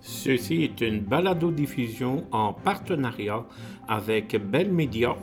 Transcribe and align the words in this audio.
Ceci 0.00 0.62
est 0.64 0.80
une 0.80 1.00
balado-diffusion 1.00 2.24
en 2.32 2.54
partenariat 2.54 3.44
avec 3.86 4.34
Bell 4.50 4.72
Media, 4.72 5.14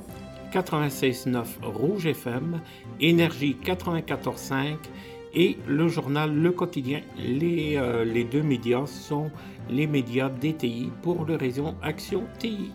96.9 0.54 1.46
Rouge 1.64 2.06
FM, 2.06 2.62
Énergie 3.00 3.58
94.5 3.64 4.78
et 5.34 5.58
le 5.68 5.88
journal 5.88 6.34
Le 6.34 6.52
Quotidien. 6.52 7.02
Les, 7.18 7.76
euh, 7.78 8.24
deux 8.32 8.44
médias 8.44 8.86
sont 8.86 9.32
les 9.68 9.88
médias 9.88 10.30
DTI 10.30 10.92
pour 11.02 11.26
le 11.26 11.36
réseau 11.36 11.74
Action 11.82 12.24
TI. 12.38 12.72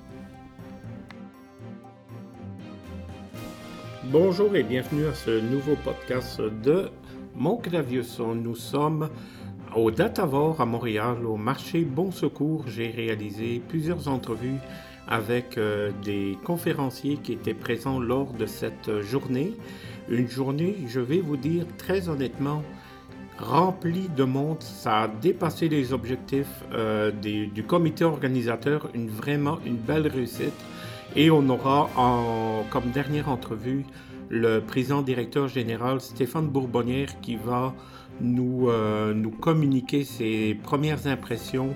Bonjour 4.06 4.54
et 4.56 4.64
bienvenue 4.64 5.06
à 5.06 5.14
ce 5.14 5.40
nouveau 5.40 5.76
podcast 5.84 6.40
de 6.64 6.90
Montclavius. 7.36 8.18
Nous 8.18 8.56
sommes 8.56 9.08
au 9.74 9.90
Datavor 9.90 10.60
à 10.60 10.66
Montréal, 10.66 11.24
au 11.26 11.36
marché 11.36 11.84
Bon 11.84 12.10
Secours. 12.10 12.64
J'ai 12.66 12.90
réalisé 12.90 13.62
plusieurs 13.68 14.08
entrevues 14.08 14.58
avec 15.08 15.58
euh, 15.58 15.90
des 16.04 16.38
conférenciers 16.44 17.16
qui 17.16 17.32
étaient 17.32 17.54
présents 17.54 17.98
lors 17.98 18.32
de 18.32 18.46
cette 18.46 19.00
journée. 19.00 19.52
Une 20.08 20.28
journée, 20.28 20.76
je 20.86 21.00
vais 21.00 21.20
vous 21.20 21.36
dire 21.36 21.64
très 21.78 22.08
honnêtement, 22.08 22.62
remplie 23.38 24.08
de 24.16 24.24
monde. 24.24 24.62
Ça 24.62 25.02
a 25.02 25.08
dépassé 25.08 25.68
les 25.68 25.92
objectifs 25.92 26.64
euh, 26.72 27.10
du 27.10 27.64
comité 27.64 28.04
organisateur. 28.04 28.88
Une, 28.94 29.08
vraiment 29.08 29.58
une 29.64 29.76
belle 29.76 30.06
réussite. 30.06 30.54
Et 31.14 31.30
on 31.30 31.46
aura 31.50 31.90
comme 32.70 32.90
dernière 32.90 33.28
entrevue 33.28 33.84
le 34.30 34.60
président 34.60 35.02
directeur 35.02 35.46
général 35.46 36.00
Stéphane 36.00 36.48
Bourbonnière 36.48 37.20
qui 37.20 37.36
va 37.36 37.74
nous, 38.22 38.68
euh, 38.70 39.12
nous 39.12 39.30
communiquer 39.30 40.04
ses 40.04 40.54
premières 40.54 41.06
impressions 41.06 41.74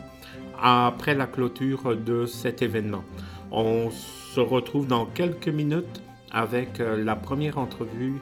après 0.61 1.15
la 1.15 1.27
clôture 1.27 1.97
de 1.97 2.27
cet 2.27 2.63
événement. 2.63 3.05
On 3.51 3.91
se 3.91 4.41
retrouve 4.41 4.87
dans 4.87 5.07
quelques 5.07 5.49
minutes 5.49 6.03
avec 6.31 6.81
euh, 6.81 7.03
la 7.03 7.17
première 7.17 7.59
entrevue 7.59 8.15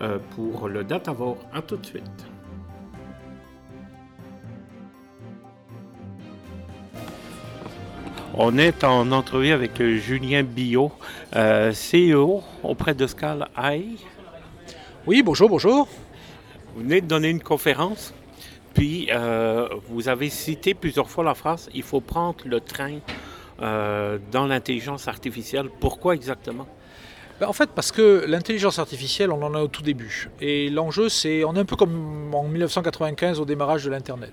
euh, 0.00 0.18
pour 0.34 0.68
le 0.68 0.84
Datavor. 0.84 1.38
À 1.54 1.62
tout 1.62 1.76
de 1.76 1.86
suite. 1.86 2.26
On 8.34 8.56
est 8.56 8.82
en 8.82 9.12
entrevue 9.12 9.52
avec 9.52 9.82
Julien 9.82 10.42
Billot, 10.42 10.90
euh, 11.36 11.72
CEO 11.72 12.42
auprès 12.62 12.94
de 12.94 13.06
Scal 13.06 13.46
AI. 13.62 13.96
Oui, 15.06 15.22
bonjour, 15.22 15.50
bonjour. 15.50 15.86
Vous 16.74 16.82
venez 16.82 17.02
de 17.02 17.06
donner 17.06 17.28
une 17.28 17.42
conférence, 17.42 18.14
puis 18.72 19.08
euh, 19.12 19.68
vous 19.88 20.08
avez 20.08 20.30
cité 20.30 20.72
plusieurs 20.72 21.10
fois 21.10 21.22
la 21.22 21.34
phrase 21.34 21.68
il 21.74 21.82
faut 21.82 22.00
prendre 22.00 22.38
le 22.46 22.60
train 22.60 22.98
euh, 23.60 24.18
dans 24.30 24.46
l'intelligence 24.46 25.06
artificielle. 25.06 25.68
Pourquoi 25.80 26.14
exactement? 26.14 26.66
Ben, 27.40 27.46
en 27.48 27.52
fait, 27.52 27.70
parce 27.74 27.92
que 27.92 28.24
l'intelligence 28.26 28.78
artificielle, 28.78 29.32
on 29.32 29.42
en 29.42 29.54
a 29.54 29.60
au 29.60 29.68
tout 29.68 29.82
début. 29.82 30.30
Et 30.40 30.70
l'enjeu, 30.70 31.10
c'est, 31.10 31.44
on 31.44 31.54
est 31.56 31.60
un 31.60 31.64
peu 31.64 31.76
comme 31.76 32.34
en 32.34 32.44
1995 32.44 33.38
au 33.40 33.44
démarrage 33.44 33.84
de 33.84 33.90
l'Internet. 33.90 34.32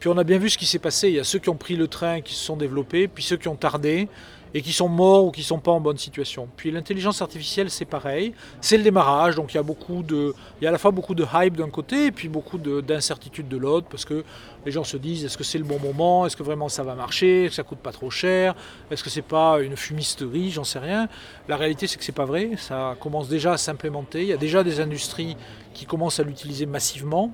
Puis 0.00 0.08
on 0.08 0.18
a 0.18 0.24
bien 0.24 0.38
vu 0.38 0.50
ce 0.50 0.58
qui 0.58 0.66
s'est 0.66 0.78
passé. 0.80 1.08
Il 1.08 1.14
y 1.14 1.20
a 1.20 1.24
ceux 1.24 1.38
qui 1.38 1.50
ont 1.50 1.56
pris 1.56 1.76
le 1.76 1.86
train, 1.86 2.20
qui 2.20 2.34
se 2.34 2.44
sont 2.44 2.56
développés, 2.56 3.06
puis 3.06 3.22
ceux 3.22 3.36
qui 3.36 3.46
ont 3.46 3.56
tardé 3.56 4.08
et 4.56 4.62
qui 4.62 4.72
sont 4.72 4.88
morts 4.88 5.26
ou 5.26 5.30
qui 5.30 5.42
ne 5.42 5.44
sont 5.44 5.58
pas 5.58 5.70
en 5.70 5.80
bonne 5.80 5.98
situation. 5.98 6.48
Puis 6.56 6.70
l'intelligence 6.70 7.20
artificielle, 7.20 7.68
c'est 7.68 7.84
pareil. 7.84 8.32
C'est 8.62 8.78
le 8.78 8.82
démarrage, 8.82 9.36
donc 9.36 9.52
il 9.52 9.58
y 9.58 9.60
a 9.60 9.62
beaucoup 9.62 10.02
de, 10.02 10.34
il 10.58 10.64
y 10.64 10.66
a 10.66 10.70
à 10.70 10.72
la 10.72 10.78
fois 10.78 10.92
beaucoup 10.92 11.14
de 11.14 11.26
hype 11.34 11.56
d'un 11.58 11.68
côté 11.68 12.06
et 12.06 12.10
puis 12.10 12.30
beaucoup 12.30 12.56
de- 12.56 12.80
d'incertitude 12.80 13.48
de 13.48 13.58
l'autre, 13.58 13.86
parce 13.90 14.06
que 14.06 14.24
les 14.64 14.72
gens 14.72 14.82
se 14.82 14.96
disent 14.96 15.26
est-ce 15.26 15.36
que 15.36 15.44
c'est 15.44 15.58
le 15.58 15.64
bon 15.64 15.78
moment, 15.78 16.24
est-ce 16.24 16.38
que 16.38 16.42
vraiment 16.42 16.70
ça 16.70 16.82
va 16.82 16.94
marcher, 16.94 17.44
est-ce 17.44 17.50
que 17.50 17.56
ça 17.56 17.64
coûte 17.64 17.80
pas 17.80 17.92
trop 17.92 18.08
cher, 18.08 18.54
est-ce 18.90 19.04
que 19.04 19.10
c'est 19.10 19.20
pas 19.20 19.60
une 19.60 19.76
fumisterie, 19.76 20.50
j'en 20.50 20.64
sais 20.64 20.78
rien. 20.78 21.06
La 21.48 21.58
réalité, 21.58 21.86
c'est 21.86 21.98
que 21.98 22.04
c'est 22.04 22.12
pas 22.12 22.24
vrai. 22.24 22.52
Ça 22.56 22.96
commence 22.98 23.28
déjà 23.28 23.52
à 23.52 23.58
s'implémenter. 23.58 24.22
Il 24.22 24.28
y 24.28 24.32
a 24.32 24.38
déjà 24.38 24.64
des 24.64 24.80
industries 24.80 25.36
qui 25.74 25.84
commencent 25.84 26.18
à 26.18 26.22
l'utiliser 26.22 26.64
massivement, 26.64 27.30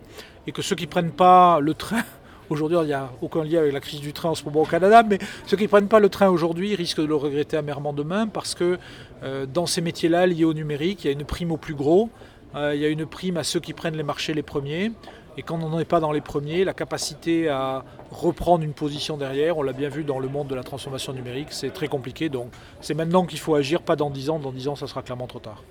et 0.49 0.51
que 0.51 0.61
ceux 0.61 0.75
qui 0.75 0.89
prennent 0.89 1.13
pas 1.13 1.61
le 1.61 1.73
train 1.75 2.03
Aujourd'hui, 2.51 2.77
il 2.83 2.87
n'y 2.87 2.93
a 2.93 3.11
aucun 3.23 3.45
lien 3.45 3.61
avec 3.61 3.73
la 3.73 3.81
crise 3.81 4.01
du 4.01 4.13
train 4.13 4.31
en 4.31 4.35
ce 4.35 4.45
moment 4.45 4.63
au 4.63 4.67
Canada, 4.67 5.03
mais 5.03 5.19
ceux 5.47 5.57
qui 5.57 5.63
ne 5.63 5.69
prennent 5.69 5.89
pas 5.89 6.01
le 6.01 6.09
train 6.09 6.29
aujourd'hui 6.29 6.75
risquent 6.75 7.01
de 7.01 7.07
le 7.07 7.15
regretter 7.15 7.57
amèrement 7.57 7.93
demain 7.93 8.27
parce 8.27 8.55
que 8.55 8.79
euh, 9.23 9.47
dans 9.47 9.67
ces 9.67 9.81
métiers-là, 9.81 10.27
liés 10.27 10.45
au 10.45 10.53
numérique, 10.53 11.05
il 11.05 11.07
y 11.07 11.11
a 11.11 11.13
une 11.13 11.25
prime 11.25 11.53
au 11.53 11.57
plus 11.57 11.75
gros, 11.75 12.11
euh, 12.55 12.75
il 12.75 12.81
y 12.81 12.85
a 12.85 12.89
une 12.89 13.07
prime 13.07 13.37
à 13.37 13.45
ceux 13.45 13.61
qui 13.61 13.73
prennent 13.73 13.97
les 13.97 14.03
marchés 14.03 14.35
les 14.35 14.43
premiers. 14.43 14.93
Et 15.39 15.43
quand 15.43 15.55
on 15.63 15.71
n'en 15.71 15.79
est 15.79 15.87
pas 15.87 16.01
dans 16.01 16.13
les 16.13 16.21
premiers, 16.21 16.65
la 16.65 16.75
capacité 16.75 17.49
à 17.49 17.85
reprendre 18.11 18.65
une 18.65 18.75
position 18.75 19.17
derrière, 19.17 19.57
on 19.57 19.63
l'a 19.63 19.73
bien 19.73 19.89
vu 19.89 20.05
dans 20.05 20.19
le 20.19 20.29
monde 20.29 20.49
de 20.49 20.55
la 20.55 20.63
transformation 20.63 21.15
numérique, 21.15 21.49
c'est 21.51 21.73
très 21.73 21.89
compliqué. 21.89 22.29
Donc 22.29 22.53
c'est 22.83 22.93
maintenant 22.93 23.25
qu'il 23.25 23.39
faut 23.39 23.55
agir, 23.55 23.81
pas 23.81 23.97
dans 23.97 24.11
10 24.11 24.29
ans. 24.29 24.39
Dans 24.39 24.53
10 24.53 24.69
ans, 24.69 24.77
ça 24.77 24.87
sera 24.87 25.03
clairement 25.03 25.27
trop 25.27 25.39
tard. 25.39 25.63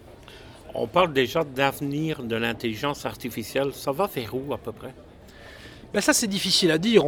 On 0.74 0.88
parle 0.88 1.14
déjà 1.14 1.44
d'avenir 1.44 2.24
de 2.24 2.36
l'intelligence 2.36 3.06
artificielle. 3.06 3.74
Ça 3.74 3.92
va 3.92 4.08
vers 4.08 4.34
où 4.34 4.52
à 4.54 4.58
peu 4.58 4.72
près? 4.72 4.96
Ben 5.94 6.00
ça 6.00 6.14
c'est 6.14 6.28
difficile 6.28 6.72
à 6.72 6.78
dire. 6.78 7.04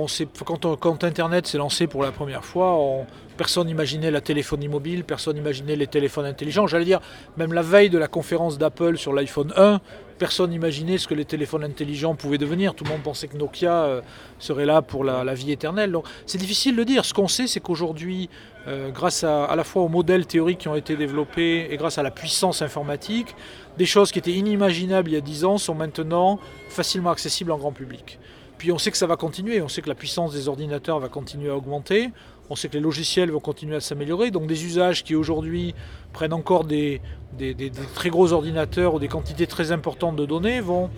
Quand, 0.45 1.03
Internet 1.05 1.47
s'est 1.47 1.57
lancé 1.57 1.87
pour 1.87 2.03
la 2.03 2.11
première 2.11 2.43
fois, 2.43 2.73
on- 2.73 3.05
personne 3.37 3.67
n'imaginait 3.67 4.11
la 4.11 4.19
téléphonie 4.19 4.67
mobile, 4.67 5.05
personne 5.05 5.35
n'imaginait 5.37 5.77
les 5.77 5.87
téléphones 5.87 6.25
intelligents. 6.25 6.67
J'allais 6.67 6.83
dire, 6.85 6.99
même 7.37 7.53
la 7.53 7.61
veille 7.61 7.89
de 7.89 7.97
la 7.97 8.09
conférence 8.09 8.57
d'Apple 8.57 8.97
sur 8.97 9.13
l'iPhone 9.13 9.53
1, 9.55 9.79
personne 10.19 10.49
n'imaginait 10.51 10.97
ce 10.97 11.07
que 11.07 11.13
les 11.13 11.23
téléphones 11.23 11.63
intelligents 11.63 12.13
pouvaient 12.15 12.37
devenir. 12.37 12.75
Tout 12.75 12.83
le 12.83 12.89
monde 12.89 13.01
pensait 13.03 13.29
que 13.29 13.37
Nokia 13.37 13.71
euh, 13.85 14.01
serait 14.37 14.65
là 14.65 14.81
pour 14.81 15.05
la, 15.05 15.23
la 15.23 15.33
vie 15.33 15.53
éternelle. 15.53 15.93
Donc 15.93 16.05
c'est 16.25 16.37
difficile 16.37 16.75
de 16.75 16.83
dire. 16.83 17.05
Ce 17.05 17.13
qu'on 17.13 17.29
sait, 17.29 17.47
c'est 17.47 17.61
qu'aujourd'hui, 17.61 18.29
euh, 18.67 18.89
grâce 18.91 19.23
à, 19.23 19.45
à 19.45 19.55
la 19.55 19.63
fois 19.63 19.83
aux 19.83 19.87
modèles 19.89 20.25
théoriques 20.27 20.59
qui 20.59 20.67
ont 20.67 20.75
été 20.75 20.97
développés 20.97 21.67
et 21.71 21.77
grâce 21.77 21.97
à 21.99 22.03
la 22.03 22.11
puissance 22.11 22.61
informatique, 22.61 23.33
des 23.77 23.85
choses 23.85 24.11
qui 24.11 24.19
étaient 24.19 24.31
inimaginables 24.31 25.09
il 25.09 25.13
y 25.13 25.17
a 25.17 25.21
10 25.21 25.45
ans 25.45 25.57
sont 25.57 25.73
maintenant 25.73 26.37
facilement 26.67 27.11
accessibles 27.11 27.51
en 27.53 27.57
grand 27.57 27.71
public. 27.71 28.19
Puis 28.63 28.71
on 28.71 28.77
sait 28.77 28.91
que 28.91 28.97
ça 28.97 29.07
va 29.07 29.17
continuer, 29.17 29.61
on 29.61 29.67
sait 29.67 29.81
que 29.81 29.89
la 29.89 29.93
puissance 29.93 30.31
des 30.31 30.47
ordinateurs 30.47 30.97
va 30.97 31.09
continuer 31.09 31.49
à 31.49 31.57
augmenter, 31.57 32.11
on 32.49 32.55
sait 32.55 32.69
que 32.69 32.75
les 32.75 32.79
logiciels 32.79 33.29
vont 33.29 33.41
continuer 33.41 33.75
à 33.75 33.81
s'améliorer, 33.81 34.31
donc 34.31 34.47
des 34.47 34.63
usages 34.63 35.03
qui 35.03 35.15
aujourd'hui 35.15 35.75
prennent 36.13 36.31
encore 36.31 36.63
des, 36.63 37.01
des- 37.37 37.53
très 37.93 38.09
gros 38.09 38.31
ordinateurs 38.31 38.93
ou 38.93 38.99
des 38.99 39.09
quantités 39.09 39.47
très 39.47 39.73
importantes 39.73 40.15
de 40.15 40.25
données 40.25 40.61
vont 40.61 40.89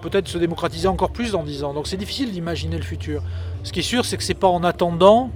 peut-être 0.00 0.28
se 0.28 0.38
démocratiser 0.38 0.88
encore 0.88 1.10
plus 1.10 1.32
dans 1.32 1.42
10 1.42 1.62
ans. 1.64 1.74
Donc 1.74 1.88
c'est 1.88 1.98
difficile 1.98 2.32
d'imaginer 2.32 2.78
le 2.78 2.82
futur. 2.84 3.22
Ce 3.64 3.72
qui 3.72 3.80
est 3.80 3.82
sûr, 3.82 4.06
c'est 4.06 4.16
que 4.16 4.24
c'est 4.24 4.32
pas 4.32 4.48
en 4.48 4.64
attendant 4.64 5.28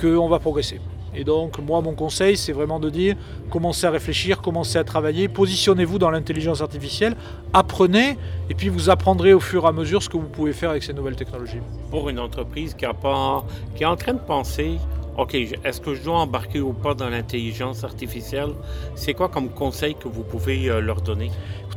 qu'on 0.00 0.28
va 0.30 0.38
progresser. 0.38 0.80
Et 1.14 1.24
donc, 1.24 1.58
moi, 1.58 1.80
mon 1.80 1.94
conseil, 1.94 2.36
c'est 2.36 2.52
vraiment 2.52 2.78
de 2.78 2.90
dire 2.90 3.16
commencez 3.50 3.86
à 3.86 3.90
réfléchir, 3.90 4.40
commencez 4.40 4.78
à 4.78 4.84
travailler, 4.84 5.28
positionnez-vous 5.28 5.98
dans 5.98 6.10
l'intelligence 6.10 6.60
artificielle, 6.60 7.16
apprenez, 7.52 8.16
et 8.48 8.54
puis 8.54 8.68
vous 8.68 8.90
apprendrez 8.90 9.32
au 9.32 9.40
fur 9.40 9.64
et 9.64 9.68
à 9.68 9.72
mesure 9.72 10.02
ce 10.02 10.08
que 10.08 10.16
vous 10.16 10.28
pouvez 10.28 10.52
faire 10.52 10.70
avec 10.70 10.82
ces 10.82 10.92
nouvelles 10.92 11.16
technologies. 11.16 11.60
Pour 11.90 12.08
une 12.08 12.20
entreprise 12.20 12.74
qui, 12.74 12.84
a 12.84 12.94
pas, 12.94 13.44
qui 13.74 13.82
est 13.82 13.86
en 13.86 13.96
train 13.96 14.14
de 14.14 14.20
penser 14.20 14.78
OK, 15.18 15.34
est-ce 15.34 15.80
que 15.80 15.94
je 15.94 16.02
dois 16.02 16.18
embarquer 16.18 16.60
ou 16.60 16.72
pas 16.72 16.94
dans 16.94 17.10
l'intelligence 17.10 17.84
artificielle 17.84 18.50
C'est 18.94 19.12
quoi 19.12 19.28
comme 19.28 19.50
conseil 19.50 19.94
que 19.94 20.08
vous 20.08 20.22
pouvez 20.22 20.70
euh, 20.70 20.80
leur 20.80 21.02
donner? 21.02 21.30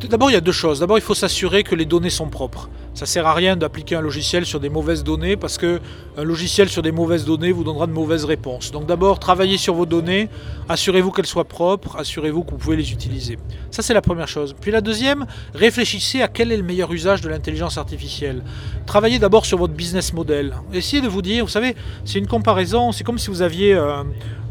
D'abord, 0.10 0.30
il 0.30 0.34
y 0.34 0.38
a 0.38 0.42
deux 0.42 0.54
choses. 0.54 0.80
D'abord, 0.80 0.98
il 0.98 1.04
faut 1.04 1.14
s'assurer 1.14 1.64
que 1.64 1.76
les 1.76 1.86
données 1.86 2.10
sont 2.10 2.30
propres. 2.30 2.70
Ça 2.94 3.08
sert 3.08 3.26
à 3.26 3.34
rien 3.34 3.56
d'appliquer 3.56 3.96
un 3.96 4.02
logiciel 4.02 4.46
sur 4.46 4.60
des 4.60 4.70
mauvaises 4.70 5.04
données 5.04 5.36
parce 5.36 5.58
que 5.58 5.80
un 6.16 6.24
logiciel 6.24 6.70
sur 6.70 6.84
des 6.84 6.92
mauvaises 6.92 7.26
données 7.26 7.52
vous 7.52 7.64
donnera 7.64 7.88
de 7.88 7.92
mauvaises 7.92 8.26
réponses. 8.26 8.72
Donc 8.72 8.86
d'abord, 8.86 9.20
travaillez 9.20 9.58
sur 9.58 9.74
vos 9.74 9.88
données, 9.88 10.30
assurez-vous 10.70 11.12
qu'elles 11.12 11.26
soient 11.26 11.46
propres, 11.46 11.96
assurez-vous 11.98 12.44
que 12.44 12.52
vous 12.52 12.58
pouvez 12.58 12.76
les 12.78 12.92
utiliser. 12.92 13.40
Ça, 13.72 13.82
c'est 13.82 13.96
la 13.96 14.02
première 14.02 14.28
chose. 14.28 14.56
Puis 14.60 14.72
la 14.72 14.82
deuxième, 14.82 15.26
réfléchissez 15.56 16.22
à 16.22 16.28
quel 16.28 16.52
est 16.52 16.58
le 16.58 16.64
meilleur 16.64 16.92
usage 16.92 17.22
de 17.22 17.30
l'intelligence 17.30 17.78
artificielle. 17.78 18.44
Travaillez 18.86 19.18
d'abord 19.18 19.46
sur 19.46 19.58
votre 19.58 19.74
business 19.74 20.14
model. 20.14 20.54
Essayez 20.72 21.02
de 21.02 21.08
vous 21.08 21.24
dire, 21.24 21.46
vous 21.46 21.52
savez, 21.52 21.76
c'est 22.06 22.20
une 22.20 22.28
comparaison, 22.28 22.92
c'est 22.92 23.04
comme 23.04 23.18
si 23.18 23.30
vous 23.30 23.42
aviez 23.42 23.74
euh, 23.74 24.04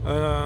euh, 0.04 0.40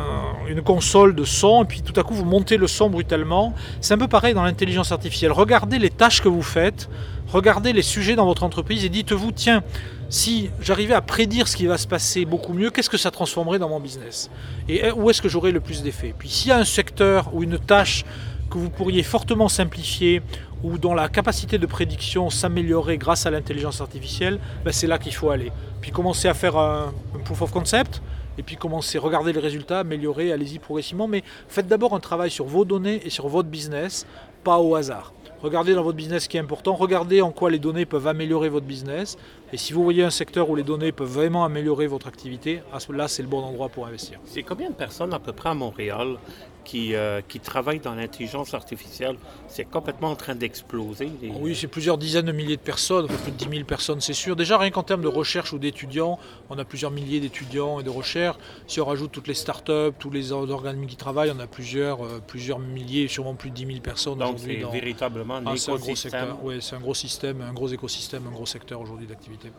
une 0.48 0.60
console 0.60 1.14
de 1.14 1.24
son 1.24 1.64
et 1.64 1.66
puis 1.66 1.80
tout 1.80 1.98
à 1.98 2.02
coup 2.02 2.12
vous 2.12 2.26
montez 2.26 2.58
le 2.58 2.66
son 2.66 2.90
brutalement. 2.90 3.54
C'est 3.80 3.94
un 3.94 3.98
peu 3.98 4.08
pareil 4.08 4.34
dans 4.34 4.44
l'intelligence 4.44 4.92
artificielle. 4.92 5.32
Regardez 5.32 5.78
les 5.78 5.88
tâches 5.88 6.20
que 6.20 6.28
vous 6.28 6.42
faites, 6.42 6.90
regardez 7.28 7.72
les 7.72 7.82
sujets 7.82 8.16
dans 8.16 8.26
votre 8.26 8.42
entreprise 8.42 8.84
et 8.84 8.88
dites-vous, 8.88 9.32
tiens, 9.32 9.62
si 10.08 10.50
j'arrivais 10.60 10.94
à 10.94 11.00
prédire 11.00 11.48
ce 11.48 11.56
qui 11.56 11.66
va 11.66 11.78
se 11.78 11.86
passer 11.86 12.24
beaucoup 12.24 12.52
mieux, 12.52 12.70
qu'est-ce 12.70 12.90
que 12.90 12.96
ça 12.96 13.10
transformerait 13.10 13.58
dans 13.58 13.68
mon 13.68 13.80
business 13.80 14.30
Et 14.68 14.84
euh, 14.84 14.94
où 14.94 15.10
est-ce 15.10 15.20
que 15.20 15.28
j'aurais 15.28 15.50
le 15.50 15.60
plus 15.60 15.82
d'effet 15.82 16.14
Puis 16.16 16.28
s'il 16.28 16.48
y 16.48 16.52
a 16.52 16.58
un 16.58 16.64
secteur 16.64 17.30
ou 17.34 17.42
une 17.42 17.58
tâche 17.58 18.04
que 18.50 18.58
vous 18.58 18.70
pourriez 18.70 19.02
fortement 19.02 19.48
simplifier 19.48 20.22
ou 20.62 20.78
dont 20.78 20.94
la 20.94 21.08
capacité 21.08 21.58
de 21.58 21.66
prédiction 21.66 22.30
s'améliorerait 22.30 22.98
grâce 22.98 23.26
à 23.26 23.30
l'intelligence 23.30 23.80
artificielle, 23.80 24.38
ben 24.64 24.72
c'est 24.72 24.86
là 24.86 24.98
qu'il 24.98 25.14
faut 25.14 25.30
aller. 25.30 25.52
Puis 25.80 25.90
commencer 25.90 26.28
à 26.28 26.34
faire 26.34 26.56
un, 26.56 26.92
proof 27.24 27.42
of 27.42 27.50
concept, 27.50 28.00
et 28.38 28.42
puis 28.42 28.56
commencer 28.56 28.98
à 28.98 29.00
regarder 29.00 29.32
les 29.32 29.40
résultats, 29.40 29.80
améliorer, 29.80 30.32
allez-y 30.32 30.58
progressivement, 30.58 31.08
mais 31.08 31.22
faites 31.48 31.68
d'abord 31.68 31.94
un 31.94 32.00
travail 32.00 32.30
sur 32.30 32.44
vos 32.44 32.64
données 32.64 33.00
et 33.04 33.10
sur 33.10 33.28
votre 33.28 33.48
business, 33.48 34.06
pas 34.44 34.58
au 34.58 34.74
hasard. 34.74 35.12
Regardez 35.42 35.74
dans 35.74 35.82
votre 35.82 35.96
business 35.96 36.24
ce 36.24 36.28
qui 36.28 36.36
est 36.36 36.40
important, 36.40 36.74
regardez 36.74 37.22
en 37.22 37.30
quoi 37.30 37.50
les 37.50 37.58
données 37.58 37.86
peuvent 37.86 38.06
améliorer 38.06 38.48
votre 38.48 38.66
business. 38.66 39.16
Et 39.52 39.56
si 39.56 39.72
vous 39.72 39.82
voyez 39.82 40.02
un 40.02 40.10
secteur 40.10 40.50
où 40.50 40.56
les 40.56 40.62
données 40.62 40.92
peuvent 40.92 41.08
vraiment 41.08 41.44
améliorer 41.44 41.86
votre 41.86 42.06
activité, 42.06 42.60
là 42.90 43.08
c'est 43.08 43.22
le 43.22 43.28
bon 43.28 43.42
endroit 43.42 43.68
pour 43.68 43.86
investir. 43.86 44.18
C'est 44.24 44.42
combien 44.42 44.70
de 44.70 44.74
personnes 44.74 45.14
à 45.14 45.18
peu 45.18 45.32
près 45.32 45.50
à 45.50 45.54
Montréal 45.54 46.18
qui, 46.66 46.94
euh, 46.94 47.20
qui 47.26 47.38
travaillent 47.38 47.80
dans 47.80 47.94
l'intelligence 47.94 48.52
artificielle, 48.52 49.16
c'est 49.46 49.64
complètement 49.64 50.10
en 50.10 50.16
train 50.16 50.34
d'exploser. 50.34 51.08
Oui, 51.40 51.54
c'est 51.54 51.68
plusieurs 51.68 51.96
dizaines 51.96 52.26
de 52.26 52.32
milliers 52.32 52.56
de 52.56 52.60
personnes, 52.60 53.06
plus 53.06 53.30
de 53.30 53.36
10 53.36 53.48
000 53.48 53.64
personnes, 53.64 54.00
c'est 54.00 54.12
sûr. 54.12 54.34
Déjà, 54.34 54.58
rien 54.58 54.70
qu'en 54.70 54.82
termes 54.82 55.02
de 55.02 55.08
recherche 55.08 55.52
ou 55.52 55.58
d'étudiants, 55.58 56.18
on 56.50 56.58
a 56.58 56.64
plusieurs 56.64 56.90
milliers 56.90 57.20
d'étudiants 57.20 57.78
et 57.80 57.84
de 57.84 57.90
recherche. 57.90 58.36
Si 58.66 58.80
on 58.80 58.84
rajoute 58.84 59.12
toutes 59.12 59.28
les 59.28 59.34
startups, 59.34 59.94
tous 59.98 60.10
les 60.10 60.32
organismes 60.32 60.86
qui 60.86 60.96
travaillent, 60.96 61.32
on 61.34 61.38
a 61.38 61.46
plusieurs, 61.46 62.04
euh, 62.04 62.20
plusieurs 62.26 62.58
milliers, 62.58 63.06
sûrement 63.06 63.34
plus 63.34 63.50
de 63.50 63.54
10 63.54 63.66
000 63.66 63.78
personnes 63.80 64.20
aujourd'hui. 64.20 64.60
Donc, 64.60 64.70
c'est 64.72 64.80
véritablement 64.80 65.25
un 65.34 65.44
ah, 65.46 65.54
écosystème. 65.54 66.36
Oui, 66.42 66.58
c'est 66.60 66.76
un 66.76 66.80
gros 66.80 66.94
système, 66.94 67.42
un 67.42 67.52
gros 67.52 67.68
écosystème, 67.68 68.26
un 68.26 68.32
gros 68.32 68.46
secteur 68.46 68.80
aujourd'hui 68.80 69.06
d'activité. 69.06 69.50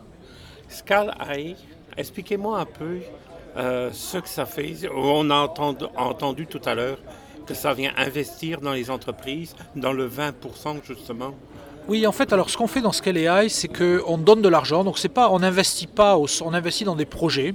Scal 0.68 1.14
AI, 1.30 1.56
expliquez-moi 1.96 2.60
un 2.60 2.66
peu 2.66 2.98
euh, 3.56 3.90
ce 3.92 4.18
que 4.18 4.28
ça 4.28 4.46
fait. 4.46 4.74
On 4.94 5.30
a 5.30 5.52
entendu, 5.96 6.46
tout 6.46 6.60
à 6.64 6.74
l'heure 6.74 6.98
que 7.46 7.54
ça 7.54 7.72
vient 7.72 7.92
investir 7.96 8.60
dans 8.60 8.74
les 8.74 8.90
entreprises, 8.90 9.56
dans 9.74 9.92
le 9.92 10.06
20% 10.08 10.84
justement. 10.84 11.34
Oui, 11.88 12.06
en 12.06 12.12
fait, 12.12 12.34
alors 12.34 12.50
ce 12.50 12.58
qu'on 12.58 12.66
fait 12.66 12.82
dans 12.82 12.92
Scale 12.92 13.16
AI, 13.16 13.48
c'est 13.48 13.68
qu'on 13.68 14.18
donne 14.18 14.42
de 14.42 14.48
l'argent. 14.48 14.84
Donc 14.84 14.98
c'est 14.98 15.08
pas, 15.08 15.30
on 15.30 15.38
n'investit 15.38 15.86
pas, 15.86 16.18
on 16.18 16.52
investit 16.52 16.84
dans 16.84 16.96
des 16.96 17.06
projets. 17.06 17.54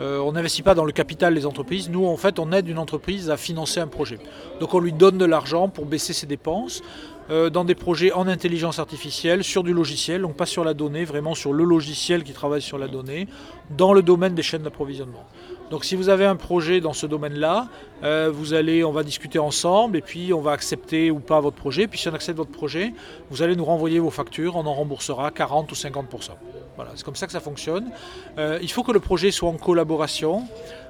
Euh, 0.00 0.18
on 0.18 0.32
n'investit 0.32 0.62
pas 0.62 0.74
dans 0.74 0.84
le 0.84 0.92
capital 0.92 1.34
des 1.34 1.46
entreprises. 1.46 1.88
Nous, 1.88 2.04
en 2.04 2.16
fait, 2.16 2.38
on 2.38 2.50
aide 2.50 2.66
une 2.66 2.78
entreprise 2.78 3.30
à 3.30 3.36
financer 3.36 3.78
un 3.78 3.86
projet. 3.86 4.18
Donc 4.58 4.74
on 4.74 4.80
lui 4.80 4.92
donne 4.92 5.18
de 5.18 5.24
l'argent 5.24 5.68
pour 5.68 5.86
baisser 5.86 6.12
ses 6.12 6.26
dépenses. 6.26 6.82
Euh, 7.30 7.50
dans 7.50 7.64
des 7.64 7.76
projets 7.76 8.12
en 8.12 8.26
intelligence 8.26 8.78
artificielle, 8.78 9.44
sur 9.44 9.62
du 9.62 9.72
logiciel, 9.72 10.22
donc 10.22 10.34
pas 10.36 10.46
sur 10.46 10.64
la 10.64 10.74
donnée, 10.74 11.04
vraiment 11.04 11.34
sur 11.34 11.52
le 11.52 11.64
logiciel 11.64 12.24
qui 12.24 12.32
travaille 12.32 12.62
sur 12.62 12.78
la 12.78 12.88
donnée, 12.88 13.28
dans 13.70 13.92
le 13.92 14.02
domaine 14.02 14.34
des 14.34 14.42
chaînes 14.42 14.62
d'approvisionnement. 14.62 15.24
Donc 15.70 15.84
si 15.84 15.94
vous 15.96 16.08
avez 16.08 16.26
un 16.26 16.36
projet 16.36 16.80
dans 16.80 16.92
ce 16.92 17.06
domaine-là, 17.06 17.68
euh, 18.02 18.30
vous 18.30 18.52
allez, 18.52 18.84
on 18.84 18.92
va 18.92 19.04
discuter 19.04 19.38
ensemble 19.38 19.96
et 19.96 20.02
puis 20.02 20.34
on 20.34 20.40
va 20.40 20.50
accepter 20.50 21.10
ou 21.10 21.18
pas 21.18 21.40
votre 21.40 21.56
projet. 21.56 21.86
Puis 21.86 21.98
si 21.98 22.08
on 22.08 22.14
accepte 22.14 22.36
votre 22.36 22.50
projet, 22.50 22.92
vous 23.30 23.40
allez 23.40 23.56
nous 23.56 23.64
renvoyer 23.64 23.98
vos 23.98 24.10
factures, 24.10 24.56
on 24.56 24.66
en 24.66 24.74
remboursera 24.74 25.30
40 25.30 25.72
ou 25.72 25.74
50% 25.74 26.30
Voilà, 26.76 26.90
c'est 26.94 27.04
comme 27.04 27.16
ça 27.16 27.26
que 27.26 27.32
ça 27.32 27.40
fonctionne. 27.40 27.90
Euh, 28.36 28.58
il 28.60 28.70
faut 28.70 28.82
que 28.82 28.92
le 28.92 29.00
projet 29.00 29.30
soit 29.30 29.48
en 29.48 29.56
collaboration. 29.56 30.42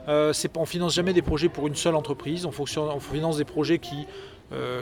on 0.09 0.31
ne 0.31 0.67
finance 0.67 0.95
jamais 0.95 1.13
des 1.13 1.23
projets 1.23 1.49
pour 1.49 1.69
une 1.69 1.77
seule 1.77 1.95
entreprise. 1.95 2.45
On, 2.45 2.53
finance 2.99 3.37
des 3.37 3.45
projets 3.45 3.79
qui 3.79 4.07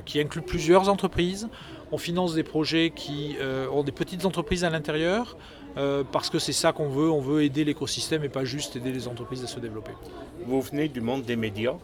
qui 0.05 0.20
inclut 0.20 0.43
plusieurs 0.43 0.88
entreprises. 0.88 1.49
On 1.93 1.99
finance 1.99 2.34
des 2.34 2.44
projets 2.44 2.90
qui 2.90 3.37
euh, 3.40 3.69
ont 3.70 3.82
des 3.82 3.93
petites 3.93 4.25
entreprises 4.25 4.64
à 4.64 4.70
l'intérieur 4.70 5.37
euh, 5.76 6.05
parce 6.11 6.31
que 6.31 6.38
c'est 6.38 6.52
ça 6.52 6.72
qu'on 6.72 6.88
veut. 6.88 7.11
On 7.11 7.20
veut 7.20 7.43
aider 7.43 7.64
l'écosystème 7.64 8.22
et 8.22 8.28
pas 8.28 8.44
juste 8.44 8.76
aider 8.76 8.93
les 8.93 9.08
entreprises 9.08 9.43
à 9.43 9.49
se 9.49 9.58
développer. 9.58 9.93
Vous 10.46 10.61
venez 10.61 10.88
du 10.88 11.00
monde 11.00 11.25
des 11.25 11.37
médias. 11.37 11.75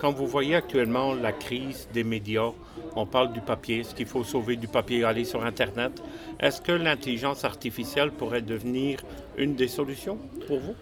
quand 0.00 0.12
vous 0.12 0.26
voyez 0.26 0.54
actuellement 0.54 1.14
la 1.14 1.32
crise 1.32 1.88
des 1.94 2.04
médias, 2.04 2.52
on 2.94 3.06
parle 3.06 3.32
du 3.32 3.40
papier, 3.40 3.82
ce 3.84 3.94
qu'il 3.94 4.06
faut 4.06 4.24
sauver 4.24 4.56
du 4.56 4.68
papier, 4.68 5.04
aller 5.04 5.24
sur 5.24 5.42
Internet? 5.44 6.02
Est-ce 6.38 6.60
que 6.60 6.72
l'intelligence 6.72 7.44
artificielle 7.44 8.10
pourrait 8.10 8.42
devenir 8.42 9.00
une 9.38 9.54
des 9.54 9.68
solutions 9.68 10.18
pour 10.46 10.58
vous? 10.58 10.74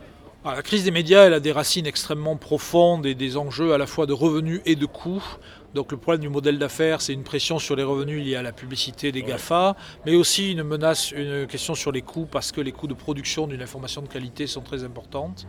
La 0.44 0.62
crise 0.62 0.84
des 0.84 0.90
médias, 0.90 1.24
elle 1.24 1.34
a 1.34 1.40
des 1.40 1.52
racines 1.52 1.86
extrêmement 1.86 2.36
profondes 2.36 3.06
et 3.06 3.14
des 3.14 3.36
enjeux 3.36 3.72
à 3.72 3.78
la 3.78 3.86
fois 3.86 4.06
de 4.06 4.12
revenus 4.12 4.60
et 4.66 4.76
de 4.76 4.86
coûts. 4.86 5.22
Donc 5.74 5.92
le 5.92 5.98
problème 5.98 6.22
du 6.22 6.30
modèle 6.30 6.58
d'affaires, 6.58 7.02
c'est 7.02 7.12
une 7.12 7.24
pression 7.24 7.58
sur 7.58 7.76
les 7.76 7.82
revenus 7.82 8.24
liés 8.24 8.36
à 8.36 8.42
la 8.42 8.52
publicité 8.52 9.12
des 9.12 9.22
GAFA, 9.22 9.76
mais 10.06 10.14
aussi 10.14 10.52
une 10.52 10.62
menace, 10.62 11.12
une 11.12 11.46
question 11.46 11.74
sur 11.74 11.92
les 11.92 12.00
coûts, 12.00 12.26
parce 12.30 12.52
que 12.52 12.62
les 12.62 12.72
coûts 12.72 12.86
de 12.86 12.94
production 12.94 13.46
d'une 13.46 13.60
information 13.60 14.00
de 14.00 14.08
qualité 14.08 14.46
sont 14.46 14.62
très 14.62 14.82
importantes. 14.82 15.46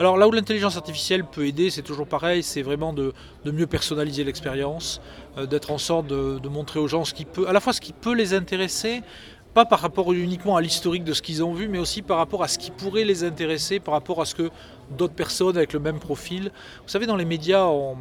Alors 0.00 0.16
là 0.16 0.26
où 0.26 0.32
l'intelligence 0.32 0.76
artificielle 0.76 1.24
peut 1.24 1.46
aider, 1.46 1.70
c'est 1.70 1.82
toujours 1.82 2.08
pareil, 2.08 2.42
c'est 2.42 2.62
vraiment 2.62 2.92
de, 2.92 3.12
mieux 3.44 3.68
personnaliser 3.68 4.24
l'expérience, 4.24 5.00
euh, 5.38 5.46
d'être 5.46 5.70
en 5.70 5.78
sorte 5.78 6.08
de, 6.08 6.40
de, 6.40 6.48
montrer 6.48 6.80
aux 6.80 6.88
gens 6.88 7.04
ce 7.04 7.14
qui 7.14 7.24
peut, 7.24 7.46
à 7.46 7.52
la 7.52 7.60
fois 7.60 7.72
ce 7.72 7.80
qui 7.80 7.92
peut 7.92 8.14
les 8.14 8.34
intéresser, 8.34 9.02
pas 9.54 9.64
par 9.64 9.80
rapport 9.80 10.12
uniquement 10.12 10.56
à 10.56 10.60
l'historique 10.60 11.04
de 11.04 11.12
ce 11.12 11.22
qu'ils 11.22 11.42
ont 11.42 11.52
vu, 11.52 11.68
mais 11.68 11.78
aussi 11.78 12.02
par 12.02 12.18
rapport 12.18 12.42
à 12.42 12.48
ce 12.48 12.58
qui 12.58 12.70
pourrait 12.70 13.04
les 13.04 13.24
intéresser, 13.24 13.80
par 13.80 13.94
rapport 13.94 14.20
à 14.20 14.24
ce 14.24 14.34
que 14.34 14.50
d'autres 14.90 15.14
personnes 15.14 15.56
avec 15.56 15.72
le 15.72 15.80
même 15.80 15.98
profil. 15.98 16.52
Vous 16.82 16.88
savez, 16.88 17.06
dans 17.06 17.16
les 17.16 17.24
médias, 17.24 17.64
on, 17.64 17.96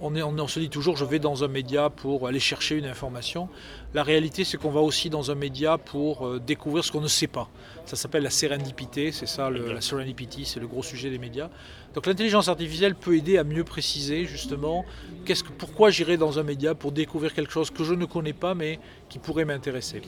on, 0.00 0.48
se 0.48 0.60
dit 0.60 0.70
toujours 0.70 0.96
je 0.96 1.04
vais 1.04 1.18
dans 1.18 1.44
un 1.44 1.48
média 1.48 1.90
pour 1.90 2.26
aller 2.26 2.40
chercher 2.40 2.76
une 2.76 2.86
information. 2.86 3.48
La 3.94 4.02
réalité, 4.02 4.44
c'est 4.44 4.56
qu'on 4.56 4.70
va 4.70 4.80
aussi 4.80 5.10
dans 5.10 5.30
un 5.30 5.34
média 5.34 5.78
pour 5.78 6.26
euh, 6.26 6.40
découvrir 6.40 6.84
ce 6.84 6.92
qu'on 6.92 7.00
ne 7.00 7.08
sait 7.08 7.26
pas. 7.26 7.48
Ça 7.84 7.96
s'appelle 7.96 8.22
la 8.22 8.30
sérendipité, 8.30 9.12
c'est 9.12 9.26
ça, 9.26 9.50
la 9.50 9.80
serendipity, 9.80 10.44
c'est 10.44 10.60
le 10.60 10.68
gros 10.68 10.82
sujet 10.82 11.10
des 11.10 11.18
médias. 11.18 11.50
Donc 11.94 12.06
l'intelligence 12.06 12.48
artificielle 12.48 12.94
peut 12.94 13.16
aider 13.16 13.36
à 13.36 13.44
mieux 13.44 13.64
préciser 13.64 14.24
justement 14.24 14.84
qu'est-ce 15.24 15.42
que, 15.42 15.50
pourquoi 15.50 15.90
j'irai 15.90 16.16
dans 16.16 16.38
un 16.38 16.44
média 16.44 16.74
pour 16.74 16.92
découvrir 16.92 17.34
quelque 17.34 17.52
chose 17.52 17.70
que 17.70 17.82
je 17.82 17.94
ne 17.94 18.04
connais 18.04 18.32
pas 18.32 18.54
mais 18.54 18.78
qui 19.08 19.18
pourrait 19.18 19.44
m'intéresser. 19.44 20.02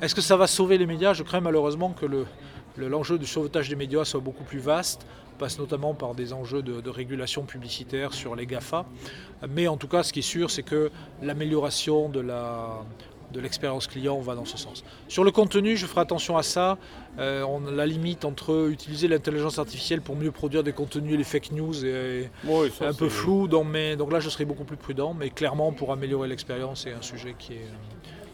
est-ce 0.00 0.14
que 0.14 0.20
ça 0.20 0.36
va 0.36 0.46
sauver 0.46 0.76
les 0.76 0.86
médias? 0.86 1.12
Je 1.12 1.22
crains 1.22 1.40
malheureusement 1.40 1.90
que 1.90 2.06
le, 2.06 2.26
l'enjeu 2.76 3.18
du 3.18 3.26
sauvetage 3.26 3.68
des 3.68 3.76
médias 3.76 4.04
soit 4.04 4.20
beaucoup 4.20 4.44
plus 4.44 4.58
vaste, 4.58 5.06
passe 5.38 5.58
notamment 5.58 5.94
par 5.94 6.14
des 6.14 6.32
enjeux 6.32 6.62
de, 6.62 6.80
de, 6.80 6.90
régulation 6.90 7.42
publicitaire 7.42 8.12
sur 8.14 8.36
les 8.36 8.46
GAFA. 8.46 8.86
Mais 9.48 9.68
en 9.68 9.76
tout 9.76 9.88
cas, 9.88 10.02
ce 10.02 10.12
qui 10.12 10.20
est 10.20 10.22
sûr, 10.22 10.50
c'est 10.50 10.62
que 10.62 10.90
l'amélioration 11.22 12.08
de 12.08 12.20
la, 12.20 12.84
de 13.34 13.40
l'expérience 13.40 13.86
client 13.86 14.18
va 14.20 14.34
dans 14.34 14.44
ce 14.44 14.56
sens. 14.56 14.84
Sur 15.08 15.24
le 15.24 15.30
contenu, 15.30 15.76
je 15.76 15.86
ferai 15.86 16.00
attention 16.00 16.36
à 16.36 16.42
ça. 16.42 16.78
Euh, 17.18 17.42
on 17.42 17.60
la 17.60 17.86
limite 17.86 18.24
entre 18.24 18.68
utiliser 18.70 19.08
l'intelligence 19.08 19.58
artificielle 19.58 20.00
pour 20.00 20.16
mieux 20.16 20.30
produire 20.30 20.62
des 20.62 20.72
contenus 20.72 21.14
et 21.14 21.16
les 21.16 21.24
fake 21.24 21.52
news 21.52 21.84
est 21.84 22.30
un 22.80 22.94
peu 22.94 23.08
flou. 23.08 23.48
Donc, 23.48 24.12
là, 24.12 24.20
je 24.20 24.28
serai 24.30 24.44
beaucoup 24.44 24.64
plus 24.64 24.76
prudent. 24.76 25.14
Mais 25.14 25.30
clairement, 25.30 25.72
pour 25.72 25.92
améliorer 25.92 26.28
l'expérience, 26.28 26.82
c'est 26.84 26.92
un 26.92 27.02
sujet 27.02 27.34
qui 27.38 27.54
est, 27.54 27.68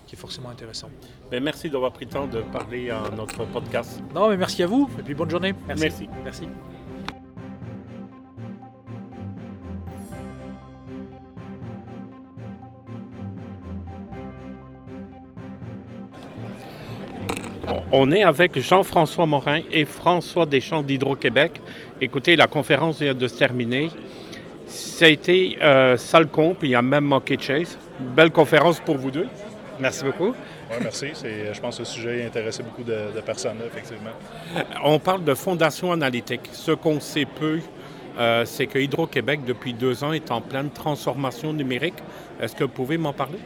qui 0.06 0.14
est 0.14 0.19
forcément 0.19 0.50
intéressant. 0.50 0.91
Mais 1.32 1.41
merci 1.41 1.70
d'avoir 1.70 1.93
pris 1.93 2.05
le 2.05 2.11
temps 2.11 2.26
de 2.26 2.43
parler 2.43 2.91
à 2.91 3.02
notre 3.17 3.44
podcast. 3.47 4.00
Non, 4.14 4.29
mais 4.29 4.37
merci 4.37 4.62
à 4.62 4.67
vous 4.67 4.88
et 4.99 5.02
puis 5.02 5.14
bonne 5.14 5.31
journée. 5.31 5.55
Merci. 5.67 5.82
Merci. 5.82 6.08
merci. 6.25 6.49
On 17.93 18.13
est 18.13 18.23
avec 18.23 18.57
Jean-François 18.61 19.27
Morin 19.27 19.63
et 19.73 19.85
François 19.85 20.47
Deschamps 20.47 20.83
d'Hydro-Québec. 20.83 21.61
Écoutez, 22.00 22.37
la 22.37 22.47
conférence 22.47 23.00
vient 23.00 23.14
de 23.14 23.26
se 23.26 23.37
terminer. 23.37 23.91
Ça 24.67 25.07
a 25.07 25.09
été 25.09 25.59
euh, 25.61 25.97
puis 26.59 26.69
il 26.69 26.71
y 26.71 26.75
a 26.76 26.83
même 26.83 27.05
manqué 27.05 27.37
Chase. 27.37 27.76
Belle 27.99 28.31
conférence 28.31 28.79
pour 28.79 28.97
vous 28.97 29.11
deux. 29.11 29.26
Merci 29.81 30.05
beaucoup. 30.05 30.29
Oui, 30.29 30.76
merci. 30.81 31.07
Je 31.14 31.61
pense 31.61 31.76
que 31.79 31.83
le 31.83 31.87
sujet 31.87 32.23
a 32.23 32.26
intéressé 32.26 32.62
beaucoup 32.62 32.85
de, 32.85 33.21
personnes, 33.26 33.59
effectivement. 33.67 34.11
On 34.85 35.00
parle 35.00 35.25
de 35.25 35.35
fondation 35.35 35.91
analytique. 35.91 36.43
Ce 36.53 36.71
qu'on 36.71 37.00
sait 37.00 37.26
peu, 37.26 37.59
euh, 38.19 38.45
c'est 38.45 38.69
que 38.69 38.79
Hydro-Québec, 38.79 39.41
depuis 39.45 39.73
deux 39.73 40.05
ans, 40.05 40.12
est 40.12 40.31
en 40.31 40.41
pleine 40.41 40.71
transformation 40.71 41.53
numérique. 41.53 41.95
Est-ce 42.41 42.55
que 42.55 42.62
vous 42.62 42.71
pouvez 42.71 42.99
m'en 42.99 43.12
parler? 43.12 43.38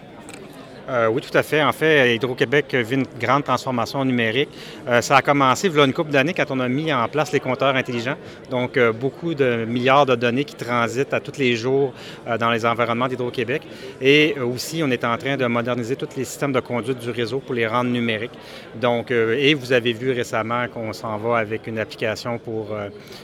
Euh, 0.89 1.09
oui, 1.09 1.23
tout 1.23 1.37
à 1.37 1.43
fait. 1.43 1.63
En 1.63 1.73
fait, 1.73 2.15
Hydro-Québec 2.17 2.75
vit 2.75 2.97
une 2.97 3.07
grande 3.19 3.45
transformation 3.45 4.05
numérique. 4.05 4.51
Euh, 4.87 5.01
ça 5.01 5.17
a 5.17 5.23
commencé 5.23 5.71
a 5.79 5.85
une 5.85 5.95
couple 5.95 6.11
d'années 6.11 6.35
quand 6.35 6.51
on 6.51 6.61
a 6.61 6.69
mis 6.69 6.93
en 6.93 7.09
place 7.09 7.33
les 7.33 7.41
compteurs 7.41 7.75
intelligents. 7.75 8.17
Donc, 8.51 8.77
euh, 8.77 8.93
beaucoup 8.93 9.35
de 9.35 9.65
milliards 9.65 10.05
de 10.05 10.15
données 10.15 10.45
qui 10.45 10.55
transitent 10.55 11.15
à 11.15 11.21
tous 11.21 11.39
les 11.39 11.57
jours 11.57 11.93
dans 12.39 12.51
les 12.51 12.67
environnements 12.67 13.09
d'Hydro-Québec. 13.09 13.63
Et 14.01 14.35
aussi, 14.39 14.83
on 14.85 14.91
est 14.91 15.05
en 15.05 15.17
train 15.17 15.37
de 15.37 15.47
moderniser 15.47 15.97
tous 15.97 16.17
les 16.17 16.25
systèmes 16.25 16.53
de 16.53 16.61
conduite 16.61 16.99
du 16.99 17.11
réseau 17.11 17.39
pour 17.39 17.55
les 17.55 17.67
rendre 17.67 17.91
numériques. 17.91 18.33
Donc, 18.75 19.11
et 19.11 19.55
vous 19.55 19.73
avez 19.73 19.93
vu 19.93 20.13
récemment 20.13 20.67
qu'on 20.69 20.93
s'en 20.93 21.17
va 21.19 21.39
avec 21.39 21.67
une 21.67 21.79
application 21.79 22.39
pour 22.39 22.69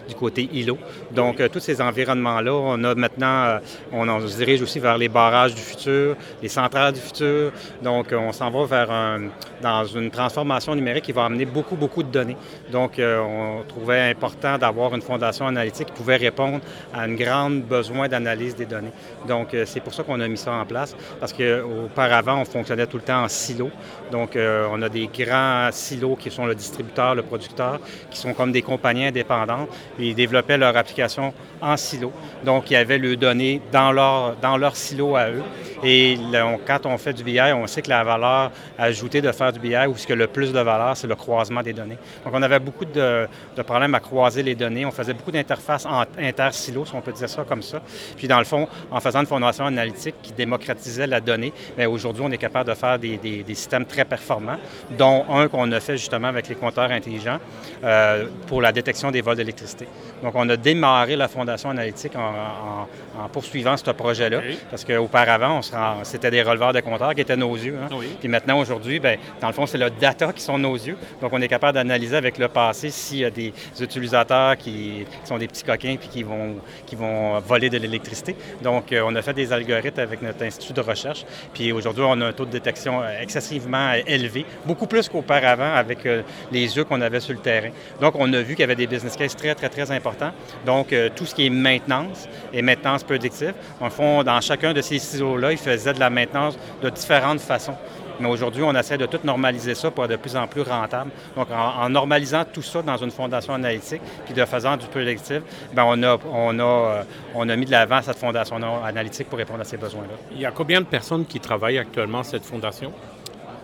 du 0.08 0.14
côté 0.14 0.48
ILO. 0.52 0.78
Donc, 1.10 1.42
tous 1.50 1.60
ces 1.60 1.80
environnements-là, 1.80 2.52
on 2.52 2.84
a 2.84 2.94
maintenant, 2.94 3.58
on, 3.92 4.20
se 4.26 4.36
dirige 4.36 4.62
aussi 4.62 4.78
vers 4.78 4.98
les 4.98 5.08
barrages 5.08 5.54
du 5.54 5.62
futur, 5.62 6.16
les 6.42 6.48
centrales 6.48 6.92
du 6.92 7.00
futur. 7.00 7.49
Donc, 7.82 8.08
on 8.12 8.32
s'en 8.32 8.50
va 8.50 8.64
vers 8.64 9.20
dans 9.62 9.84
une 9.84 10.10
transformation 10.10 10.74
numérique 10.74 11.04
qui 11.04 11.12
va 11.12 11.24
amener 11.24 11.44
beaucoup, 11.44 11.76
beaucoup 11.76 12.02
de 12.02 12.10
données. 12.10 12.36
Donc, 12.70 13.00
on 13.00 13.62
trouvait 13.66 14.10
important 14.10 14.58
d'avoir 14.58 14.94
une 14.94 15.02
fondation 15.02 15.46
analytique 15.46 15.88
qui 15.88 15.92
pouvait 15.92 16.16
répondre 16.16 16.60
à 16.94 17.02
un 17.02 17.14
grand 17.14 17.50
besoin 17.50 18.08
d'analyse 18.08 18.54
des 18.54 18.66
données. 18.66 18.92
Donc, 19.26 19.56
c'est 19.64 19.80
pour 19.80 19.94
ça 19.94 20.02
qu'on 20.02 20.20
a 20.20 20.28
mis 20.28 20.36
ça 20.36 20.52
en 20.52 20.64
place, 20.64 20.96
parce 21.18 21.32
qu'auparavant, 21.32 22.40
on 22.40 22.44
fonctionnait 22.44 22.86
tout 22.86 22.96
le 22.96 23.02
temps 23.02 23.24
en 23.24 23.28
silo. 23.28 23.70
Donc, 24.10 24.36
on 24.36 24.82
a 24.82 24.88
des 24.88 25.08
grands 25.08 25.68
silos 25.72 26.16
qui 26.16 26.30
sont 26.30 26.46
le 26.46 26.54
distributeur, 26.54 27.14
le 27.14 27.22
producteur, 27.22 27.80
qui 28.10 28.18
sont 28.18 28.34
comme 28.34 28.52
des 28.52 28.62
compagnies 28.62 29.06
indépendantes. 29.06 29.68
Ils 29.98 30.14
développaient 30.14 30.58
leur 30.58 30.76
application 30.76 31.32
en 31.60 31.76
silo. 31.76 32.12
Donc, 32.44 32.70
il 32.70 32.74
y 32.74 32.76
avait 32.76 32.98
le 32.98 33.16
données 33.16 33.60
dans 33.72 33.92
leur, 33.92 34.36
dans 34.36 34.58
silo 34.74 35.16
à 35.16 35.30
eux. 35.30 35.42
Et 35.82 36.18
quand 36.66 36.86
on 36.86 36.98
fait 36.98 37.12
du 37.12 37.24
BI, 37.24 37.39
on 37.54 37.66
sait 37.66 37.82
que 37.82 37.88
la 37.88 38.04
valeur 38.04 38.50
ajoutée 38.78 39.20
de 39.20 39.32
faire 39.32 39.52
du 39.52 39.60
BI 39.60 39.76
ou 39.86 39.96
ce 39.96 40.06
que 40.06 40.12
le 40.12 40.26
plus 40.26 40.52
de 40.52 40.60
valeur, 40.60 40.96
c'est 40.96 41.06
le 41.06 41.14
croisement 41.14 41.62
des 41.62 41.72
données. 41.72 41.98
Donc, 42.24 42.34
on 42.34 42.42
avait 42.42 42.58
beaucoup 42.58 42.84
de, 42.84 43.28
problèmes 43.66 43.94
à 43.94 44.00
croiser 44.00 44.42
les 44.42 44.54
données. 44.54 44.86
On 44.86 44.90
faisait 44.90 45.14
beaucoup 45.14 45.30
d'interfaces 45.30 45.86
inter-silos, 46.18 46.86
si 46.86 46.94
on 46.94 47.00
peut 47.00 47.12
dire 47.12 47.28
ça 47.28 47.44
comme 47.44 47.62
ça. 47.62 47.80
Puis, 48.16 48.28
dans 48.28 48.38
le 48.38 48.44
fond, 48.44 48.68
en 48.90 49.00
faisant 49.00 49.20
une 49.20 49.26
fondation 49.26 49.66
analytique 49.66 50.16
qui 50.22 50.32
démocratisait 50.32 51.06
la 51.06 51.20
donnée, 51.20 51.52
mais 51.76 51.86
aujourd'hui, 51.86 52.22
on 52.26 52.30
est 52.30 52.38
capable 52.38 52.70
de 52.70 52.74
faire 52.74 52.98
des, 52.98 53.16
des, 53.16 53.54
systèmes 53.54 53.84
très 53.84 54.04
performants, 54.04 54.58
dont 54.96 55.24
un 55.28 55.48
qu'on 55.48 55.70
a 55.72 55.80
fait 55.80 55.96
justement 55.96 56.28
avec 56.28 56.48
les 56.48 56.54
compteurs 56.54 56.90
intelligents 56.90 57.38
euh, 57.84 58.26
pour 58.46 58.62
la 58.62 58.72
détection 58.72 59.10
des 59.10 59.20
vols 59.20 59.36
d'électricité. 59.36 59.86
Donc, 60.22 60.32
on 60.34 60.48
a 60.48 60.56
démarré 60.56 61.16
la 61.16 61.28
fondation 61.28 61.70
analytique 61.70 62.12
en, 62.16 62.86
poursuivant 63.32 63.76
ce 63.76 63.90
projet-là, 63.90 64.40
parce 64.70 64.84
qu'auparavant, 64.84 65.60
c'était 66.02 66.30
des 66.30 66.42
releveurs 66.42 66.72
de 66.72 66.80
compteurs 66.80 67.14
qui 67.14 67.20
étaient 67.20 67.29
nos 67.36 67.54
yeux. 67.54 67.76
Hein. 67.82 67.88
Puis 68.18 68.28
maintenant, 68.28 68.58
aujourd'hui, 68.58 69.00
ben, 69.00 69.18
dans 69.40 69.48
le 69.48 69.52
fond, 69.52 69.66
c'est 69.66 69.78
le 69.78 69.90
data 69.90 70.32
qui 70.32 70.42
sont 70.42 70.58
nos 70.58 70.74
yeux. 70.74 70.96
Donc, 71.20 71.32
on 71.32 71.40
est 71.40 71.48
capable 71.48 71.74
d'analyser 71.74 72.16
avec 72.16 72.38
le 72.38 72.48
passé 72.48 72.90
s'il 72.90 73.18
y 73.18 73.24
a 73.24 73.30
des 73.30 73.52
utilisateurs 73.80 74.56
qui, 74.56 75.06
sont 75.24 75.38
des 75.38 75.48
petits 75.48 75.64
coquins 75.64 75.96
puis 75.98 76.08
qui 76.08 76.22
vont, 76.22 76.56
qui 76.86 76.96
vont 76.96 77.38
voler 77.40 77.70
de 77.70 77.78
l'électricité. 77.78 78.36
Donc, 78.62 78.92
euh, 78.92 79.02
on 79.04 79.14
a 79.14 79.22
fait 79.22 79.32
des 79.32 79.52
algorithmes 79.52 80.00
avec 80.00 80.22
notre 80.22 80.42
institut 80.44 80.72
de 80.72 80.80
recherche. 80.80 81.24
Puis 81.54 81.72
aujourd'hui, 81.72 82.04
on 82.06 82.20
a 82.20 82.26
un 82.26 82.32
taux 82.32 82.44
de 82.44 82.50
détection 82.50 83.02
euh, 83.02 83.20
excessivement 83.20 83.92
élevé, 84.06 84.44
beaucoup 84.64 84.86
plus 84.86 85.08
qu'auparavant 85.08 85.74
avec 85.74 86.06
euh, 86.06 86.22
les 86.52 86.76
yeux 86.76 86.84
qu'on 86.84 87.00
avait 87.00 87.20
sur 87.20 87.34
le 87.34 87.40
terrain. 87.40 87.70
Donc, 88.00 88.14
on 88.16 88.32
a 88.32 88.40
vu 88.40 88.54
qu'il 88.54 88.60
y 88.60 88.64
avait 88.64 88.76
des 88.76 88.86
business 88.86 89.16
cases 89.16 89.36
très, 89.36 89.54
très, 89.54 89.68
très 89.68 89.90
importants. 89.90 90.32
Donc, 90.64 90.94
tout 91.14 91.26
ce 91.26 91.34
qui 91.34 91.46
est 91.46 91.50
maintenance 91.50 92.28
et 92.52 92.62
maintenance 92.62 93.02
prédictive, 93.02 93.54
en 93.80 93.90
fond, 93.90 94.22
dans 94.22 94.40
chacun 94.40 94.72
de 94.72 94.80
ces 94.80 94.98
ciseaux-là, 94.98 95.52
ils 95.52 95.58
faisaient 95.58 95.92
de 95.92 96.00
la 96.00 96.10
maintenance 96.10 96.58
de 96.82 96.90
différentes 97.20 97.40
façons. 97.40 97.74
Mais 98.18 98.28
aujourd'hui, 98.28 98.62
on 98.62 98.74
essaie 98.74 98.98
de 98.98 99.06
tout 99.06 99.20
normaliser 99.24 99.74
ça 99.74 99.90
pour 99.90 100.04
être 100.04 100.10
de 100.10 100.16
plus 100.16 100.36
en 100.36 100.46
plus 100.46 100.62
rentable. 100.62 101.10
Donc, 101.36 101.48
en, 101.50 101.88
normalisant 101.88 102.44
tout 102.44 102.62
ça 102.62 102.82
dans 102.82 102.96
une 102.96 103.10
fondation 103.10 103.54
analytique, 103.54 104.02
puis 104.24 104.34
de 104.34 104.44
faisant 104.44 104.76
du 104.76 104.86
prédictif, 104.86 105.40
bien, 105.72 105.84
on, 105.86 106.02
a, 106.02 106.18
on, 106.30 106.58
a, 106.58 106.62
euh, 106.62 107.02
on 107.34 107.48
a 107.48 107.56
mis 107.56 107.64
de 107.64 107.70
l'avant 107.70 108.02
cette 108.02 108.18
fondation 108.18 108.56
analytique 108.84 109.28
pour 109.28 109.38
répondre 109.38 109.60
à 109.60 109.64
ces 109.64 109.78
besoins-là. 109.78 110.14
Il 110.32 110.40
y 110.40 110.46
a 110.46 110.50
combien 110.50 110.80
de 110.80 110.86
personnes 110.86 111.24
qui 111.24 111.40
travaillent 111.40 111.78
actuellement 111.78 112.22
cette 112.22 112.44
fondation? 112.44 112.92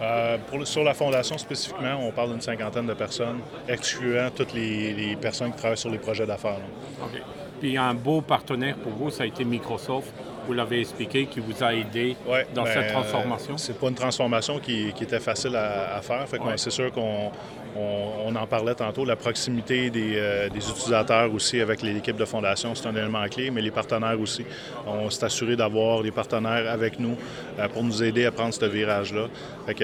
Euh, 0.00 0.36
pour, 0.50 0.66
sur 0.66 0.84
la 0.84 0.94
fondation 0.94 1.38
spécifiquement, 1.38 1.98
on 2.00 2.10
parle 2.10 2.30
d'une 2.30 2.40
cinquantaine 2.40 2.86
de 2.86 2.94
personnes, 2.94 3.40
excluant 3.68 4.28
toutes 4.34 4.54
les, 4.54 5.16
personnes 5.20 5.52
qui 5.52 5.58
travaillent 5.58 5.78
sur 5.78 5.90
les 5.90 5.98
projets 5.98 6.26
d'affaires. 6.26 6.60
OK. 7.02 7.20
Puis 7.60 7.76
un 7.78 7.94
beau 7.94 8.20
partenaire 8.20 8.76
pour 8.76 8.92
vous, 8.92 9.10
ça 9.10 9.22
a 9.22 9.26
été 9.26 9.44
Microsoft 9.44 10.12
vous 10.47 10.53
l'avez 10.53 10.81
expliqué, 10.81 11.26
qui 11.26 11.41
vous 11.41 11.62
a 11.62 11.75
aidé 11.75 12.17
dans 12.55 12.67
cette 12.67 12.76
ben, 12.76 12.93
transformation? 12.93 13.59
c'est 13.59 13.79
pas 13.79 13.88
une 13.88 13.95
transformation 13.95 14.59
qui, 14.59 14.88
était 15.00 15.21
facile 15.21 15.57
à, 15.57 16.00
faire. 16.03 16.29
Fait 16.29 16.38
c'est 16.57 16.71
sûr 16.71 16.93
qu'on 16.93 17.31
on, 17.79 18.35
en 18.35 18.47
parlait 18.47 18.75
tantôt, 18.75 19.05
la 19.05 19.17
proximité 19.17 19.91
euh, 19.95 20.49
des, 20.49 20.71
utilisateurs 20.71 21.33
aussi 21.33 21.61
avec 21.61 21.83
l'équipe 21.83 22.17
de 22.17 22.25
fondation, 22.25 22.75
c'est 22.75 22.87
un 22.87 22.95
élément 22.95 23.26
clé, 23.29 23.50
mais 23.50 23.61
les 23.61 23.71
partenaires 23.71 24.21
aussi. 24.21 24.45
On 24.87 25.11
s'est 25.11 25.25
assuré 25.25 25.57
d'avoir 25.57 26.03
des 26.03 26.11
partenaires 26.11 26.71
avec 26.71 26.99
nous 26.99 27.17
euh, 27.59 27.69
pour 27.69 27.83
nous 27.83 28.03
aider 28.03 28.25
à 28.25 28.33
prendre 28.33 28.55
ce 28.55 28.65
virage-là. 28.65 29.26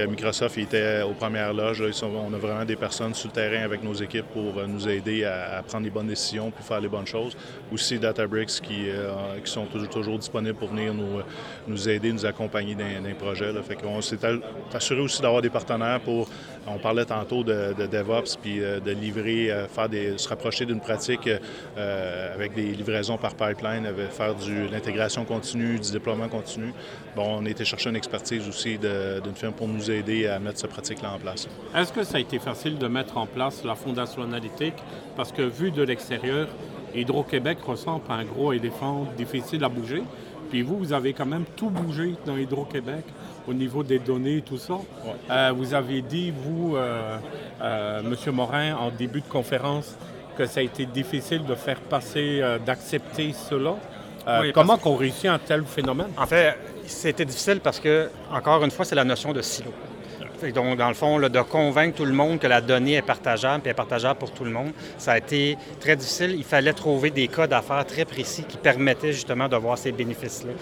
Microsoft 0.09 0.59
était 0.59 1.03
aux 1.03 1.13
premières 1.13 1.53
loges. 1.53 1.83
on 2.03 2.33
a 2.33 2.39
vraiment 2.39 2.65
des 2.65 2.77
personnes 2.77 3.15
sur 3.15 3.29
le 3.29 3.35
terrain 3.35 3.65
avec 3.65 3.83
nos 3.83 3.95
équipes 3.95 4.27
pour 4.33 4.59
euh, 4.59 4.67
nous 4.67 4.89
aider 4.89 5.25
à, 5.25 5.63
prendre 5.67 5.85
les 5.85 5.91
bonnes 5.91 6.07
décisions 6.07 6.51
puis 6.51 6.65
faire 6.65 6.81
les 6.81 6.89
bonnes 6.89 7.07
choses. 7.07 7.37
Aussi 7.73 7.99
Databricks 7.99 8.61
qui, 8.63 8.87
qui 9.45 9.51
sont 9.51 9.67
toujours, 9.67 9.89
toujours 9.89 10.19
disponibles 10.19 10.52
pour 10.55 10.69
venir 10.69 10.95
nous, 10.95 11.21
nous 11.67 11.89
aider, 11.89 12.13
nous 12.13 12.27
accompagner 12.27 12.75
dans, 12.75 13.03
dans 13.03 13.09
les 13.09 13.15
projets. 13.15 13.53
Fait 13.63 13.79
on 13.85 14.01
s'est 14.01 14.19
assuré 14.73 15.01
aussi 15.01 15.21
d'avoir 15.21 15.43
des 15.43 15.51
partenaires 15.51 16.01
pour, 16.01 16.29
on 16.67 16.79
parlait 16.79 17.05
tantôt 17.05 17.43
de 17.43 17.73
de 17.73 17.87
DevOps, 17.87 18.37
puis 18.41 18.63
euh, 18.63 18.81
de 18.81 18.91
livrer, 18.93 19.51
euh, 19.51 19.67
faire 19.67 19.89
des, 19.89 20.19
se 20.19 20.29
rapprocher 20.29 20.65
d'une 20.65 20.81
pratique 20.81 21.29
euh, 21.29 22.35
avec 22.35 22.55
des 22.55 22.73
livraisons 22.73 23.17
par 23.17 23.35
pipeline, 23.35 23.87
faire 24.11 24.35
de 24.35 24.71
l'intégration 24.71 25.25
continue, 25.25 25.79
du 25.79 25.91
déploiement 25.91 26.29
continu. 26.29 26.73
Bon, 27.17 27.39
on 27.41 27.47
a 27.47 27.49
été 27.49 27.65
chercher 27.65 27.91
une 27.91 27.97
expertise 27.97 28.49
aussi 28.49 28.79
d'une 28.79 29.35
firme 29.35 29.53
pour 29.53 29.69
nous 29.69 29.91
aider 29.91 30.27
à 30.27 30.39
mettre 30.39 30.59
cette 30.59 30.71
pratique-là 30.71 31.13
en 31.15 31.19
place. 31.19 31.49
Est-ce 31.75 31.93
que 31.93 32.05
ça 32.05 32.17
a 32.17 32.21
été 32.21 32.39
facile 32.39 32.79
de 32.79 32.89
mettre 32.89 33.17
en 33.17 33.27
place 33.27 33.65
la 33.65 33.75
fondation 33.75 34.23
analytique? 34.23 34.75
Parce 35.17 35.33
que 35.33 35.43
vu 35.43 35.71
de 35.71 35.83
l'extérieur, 35.83 36.49
Hydro-Québec 36.95 37.59
ressemble 37.67 38.05
à 38.09 38.15
un 38.15 38.25
gros 38.25 38.53
éléphant 38.53 39.07
difficile 39.17 39.65
à 39.65 39.69
bouger. 39.69 40.03
Puis 40.53 40.61
vous, 40.61 40.77
vous 40.77 40.93
avez 40.93 41.15
quand 41.15 41.25
même 41.25 41.47
tout 41.57 41.71
bougé 41.71 42.15
dans 42.27 42.37
Hydro-Québec 42.37 43.05
au 43.49 43.55
niveau 43.55 43.83
des 43.83 43.99
données 43.99 44.37
et 44.37 44.43
tout 44.43 44.59
ça. 44.59 44.75
Euh, 45.31 45.51
vous 45.57 45.73
avez 45.73 46.03
dit, 46.03 46.31
vous, 46.31 46.77
euh, 46.77 47.17
euh, 47.63 48.01
M. 48.01 48.35
Morin, 48.35 48.77
en 48.77 48.91
début 48.91 49.23
de 49.23 49.29
conférence, 49.29 49.97
que 50.37 50.45
ça 50.45 50.61
a 50.61 50.63
été 50.63 50.85
difficile 50.85 51.47
de 51.47 51.55
faire 51.55 51.81
passer, 51.81 52.43
d'accepter 52.67 53.33
cela. 53.33 53.77
comment 54.53 54.77
qu'on 54.77 54.97
réussit 54.97 55.25
un 55.25 55.39
tel 55.39 55.65
phénomène? 55.65 56.11
En 56.19 56.27
fait, 56.27 56.55
c'était 56.85 57.25
difficile 57.25 57.61
parce 57.61 57.81
que, 57.81 58.11
encore 58.31 58.63
une 58.63 58.71
fois, 58.71 58.85
c'est 58.85 58.95
la 58.95 59.05
notion 59.05 59.33
de 59.33 59.41
silo. 59.41 59.73
Donc, 60.51 60.77
dans 60.77 60.89
le 60.89 60.95
fond, 60.95 61.21
de 61.21 61.41
convaincre 61.43 61.97
tout 61.97 62.05
le 62.05 62.13
monde 62.13 62.41
que 62.41 62.47
la 62.49 62.61
donnée 62.61 62.95
est 62.95 63.03
partageable 63.03 63.63
et 63.67 63.71
est 63.71 63.75
partageable 63.75 64.19
pour 64.19 64.33
tout 64.33 64.45
le 64.45 64.51
monde, 64.51 64.73
ça 64.99 65.13
a 65.13 65.19
été 65.19 65.57
très 65.79 65.95
difficile. 65.95 66.35
Il 66.37 66.45
fallait 66.45 66.73
trouver 66.73 67.11
des 67.11 67.29
cas 67.29 67.47
d'affaires 67.47 67.87
très 67.87 68.05
précis 68.05 68.45
qui 68.49 68.57
permettaient 68.57 69.13
justement 69.13 69.49
de 69.49 69.57
voir 69.57 69.79
ces 69.79 69.93
bénéfices-là. 69.93 70.53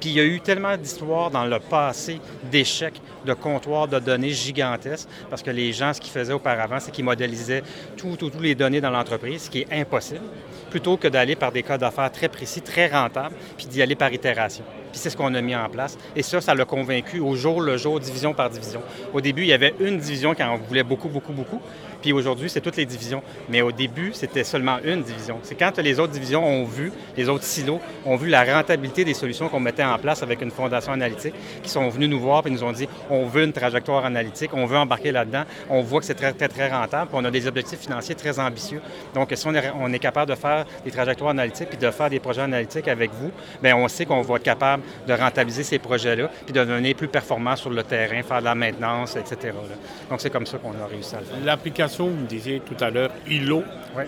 Puis 0.00 0.10
il 0.10 0.16
y 0.16 0.20
a 0.20 0.24
eu 0.24 0.40
tellement 0.40 0.76
d'histoires 0.76 1.30
dans 1.30 1.44
le 1.44 1.58
passé 1.60 2.20
d'échecs 2.50 3.00
de 3.24 3.34
comptoirs 3.34 3.88
de 3.88 3.98
données 3.98 4.30
gigantesques 4.30 5.08
parce 5.28 5.42
que 5.42 5.50
les 5.50 5.72
gens, 5.72 5.92
ce 5.92 6.00
qu'ils 6.00 6.12
faisaient 6.12 6.32
auparavant, 6.32 6.80
c'est 6.80 6.90
qu'ils 6.90 7.04
modélisaient 7.04 7.62
toutes 7.96 8.18
tout, 8.18 8.32
les 8.40 8.54
données 8.54 8.80
dans 8.80 8.90
l'entreprise, 8.90 9.42
ce 9.42 9.50
qui 9.50 9.60
est 9.60 9.72
impossible, 9.72 10.24
plutôt 10.70 10.96
que 10.96 11.08
d'aller 11.08 11.36
par 11.36 11.52
des 11.52 11.62
cas 11.62 11.78
d'affaires 11.78 12.10
très 12.10 12.28
précis, 12.28 12.62
très 12.62 12.88
rentables, 12.88 13.34
puis 13.56 13.66
d'y 13.66 13.82
aller 13.82 13.94
par 13.94 14.12
itération. 14.12 14.64
Puis 14.90 15.00
c'est 15.00 15.10
ce 15.10 15.16
qu'on 15.16 15.34
a 15.34 15.40
mis 15.40 15.54
en 15.54 15.68
place. 15.68 15.96
Et 16.16 16.22
ça, 16.22 16.40
ça 16.40 16.54
l'a 16.54 16.64
convaincu 16.64 17.20
au 17.20 17.34
jour 17.36 17.60
le 17.60 17.76
jour, 17.76 18.00
division 18.00 18.34
par 18.34 18.50
division. 18.50 18.80
Au 19.12 19.20
début, 19.20 19.42
il 19.42 19.48
y 19.48 19.52
avait 19.52 19.74
une 19.80 19.98
division 19.98 20.34
qui 20.34 20.42
en 20.42 20.56
voulait 20.56 20.82
beaucoup, 20.82 21.08
beaucoup, 21.08 21.32
beaucoup. 21.32 21.60
Puis 22.00 22.12
aujourd'hui, 22.12 22.48
c'est 22.48 22.60
toutes 22.60 22.76
les 22.76 22.86
divisions. 22.86 23.22
Mais 23.48 23.62
au 23.62 23.72
début, 23.72 24.12
c'était 24.12 24.44
seulement 24.44 24.78
une 24.84 25.02
division. 25.02 25.38
C'est 25.42 25.54
quand 25.54 25.76
les 25.78 25.98
autres 25.98 26.12
divisions 26.12 26.46
ont 26.46 26.64
vu, 26.64 26.92
les 27.16 27.28
autres 27.28 27.44
silos, 27.44 27.80
ont 28.04 28.16
vu 28.16 28.28
la 28.28 28.44
rentabilité 28.44 29.04
des 29.04 29.14
solutions 29.14 29.48
qu'on 29.48 29.60
mettait 29.60 29.84
en 29.84 29.98
place 29.98 30.22
avec 30.22 30.40
une 30.42 30.50
fondation 30.50 30.92
analytique, 30.92 31.34
qui 31.62 31.70
sont 31.70 31.88
venus 31.88 32.08
nous 32.08 32.20
voir 32.20 32.46
et 32.46 32.50
nous 32.50 32.64
ont 32.64 32.72
dit 32.72 32.88
on 33.10 33.26
veut 33.26 33.44
une 33.44 33.52
trajectoire 33.52 34.04
analytique, 34.04 34.50
on 34.54 34.66
veut 34.66 34.76
embarquer 34.76 35.12
là-dedans, 35.12 35.44
on 35.68 35.82
voit 35.82 36.00
que 36.00 36.06
c'est 36.06 36.14
très, 36.14 36.32
très, 36.32 36.48
très 36.48 36.68
rentable, 36.68 37.08
puis 37.10 37.18
on 37.20 37.24
a 37.24 37.30
des 37.30 37.46
objectifs 37.46 37.80
financiers 37.80 38.14
très 38.14 38.38
ambitieux. 38.38 38.80
Donc, 39.14 39.32
si 39.34 39.46
on 39.46 39.92
est, 39.92 39.98
capable 39.98 40.30
de 40.30 40.36
faire 40.36 40.64
des 40.84 40.90
trajectoires 40.90 41.30
analytiques 41.30 41.70
puis 41.70 41.78
de 41.78 41.90
faire 41.90 42.08
des 42.08 42.20
projets 42.20 42.42
analytiques 42.42 42.86
avec 42.86 43.10
vous, 43.12 43.32
bien, 43.62 43.76
on 43.76 43.88
sait 43.88 44.06
qu'on 44.06 44.22
va 44.22 44.36
être 44.36 44.42
capable 44.42 44.82
de 45.06 45.12
rentabiliser 45.12 45.64
ces 45.64 45.78
projets-là 45.78 46.30
puis 46.44 46.52
de 46.52 46.60
devenir 46.60 46.94
plus 46.94 47.08
performant 47.08 47.56
sur 47.56 47.70
le 47.70 47.82
terrain, 47.82 48.22
faire 48.22 48.40
de 48.40 48.44
la 48.44 48.54
maintenance, 48.54 49.16
etc. 49.16 49.54
Donc, 50.08 50.20
c'est 50.20 50.30
comme 50.30 50.46
ça 50.46 50.58
qu'on 50.58 50.70
a 50.70 50.86
réussi 50.86 51.16
à 51.16 51.20
le 51.20 51.24
faire 51.24 51.87
vous 51.96 52.10
me 52.10 52.26
disiez 52.26 52.60
tout 52.60 52.76
à 52.82 52.90
l'heure, 52.90 53.10
ILO. 53.28 53.62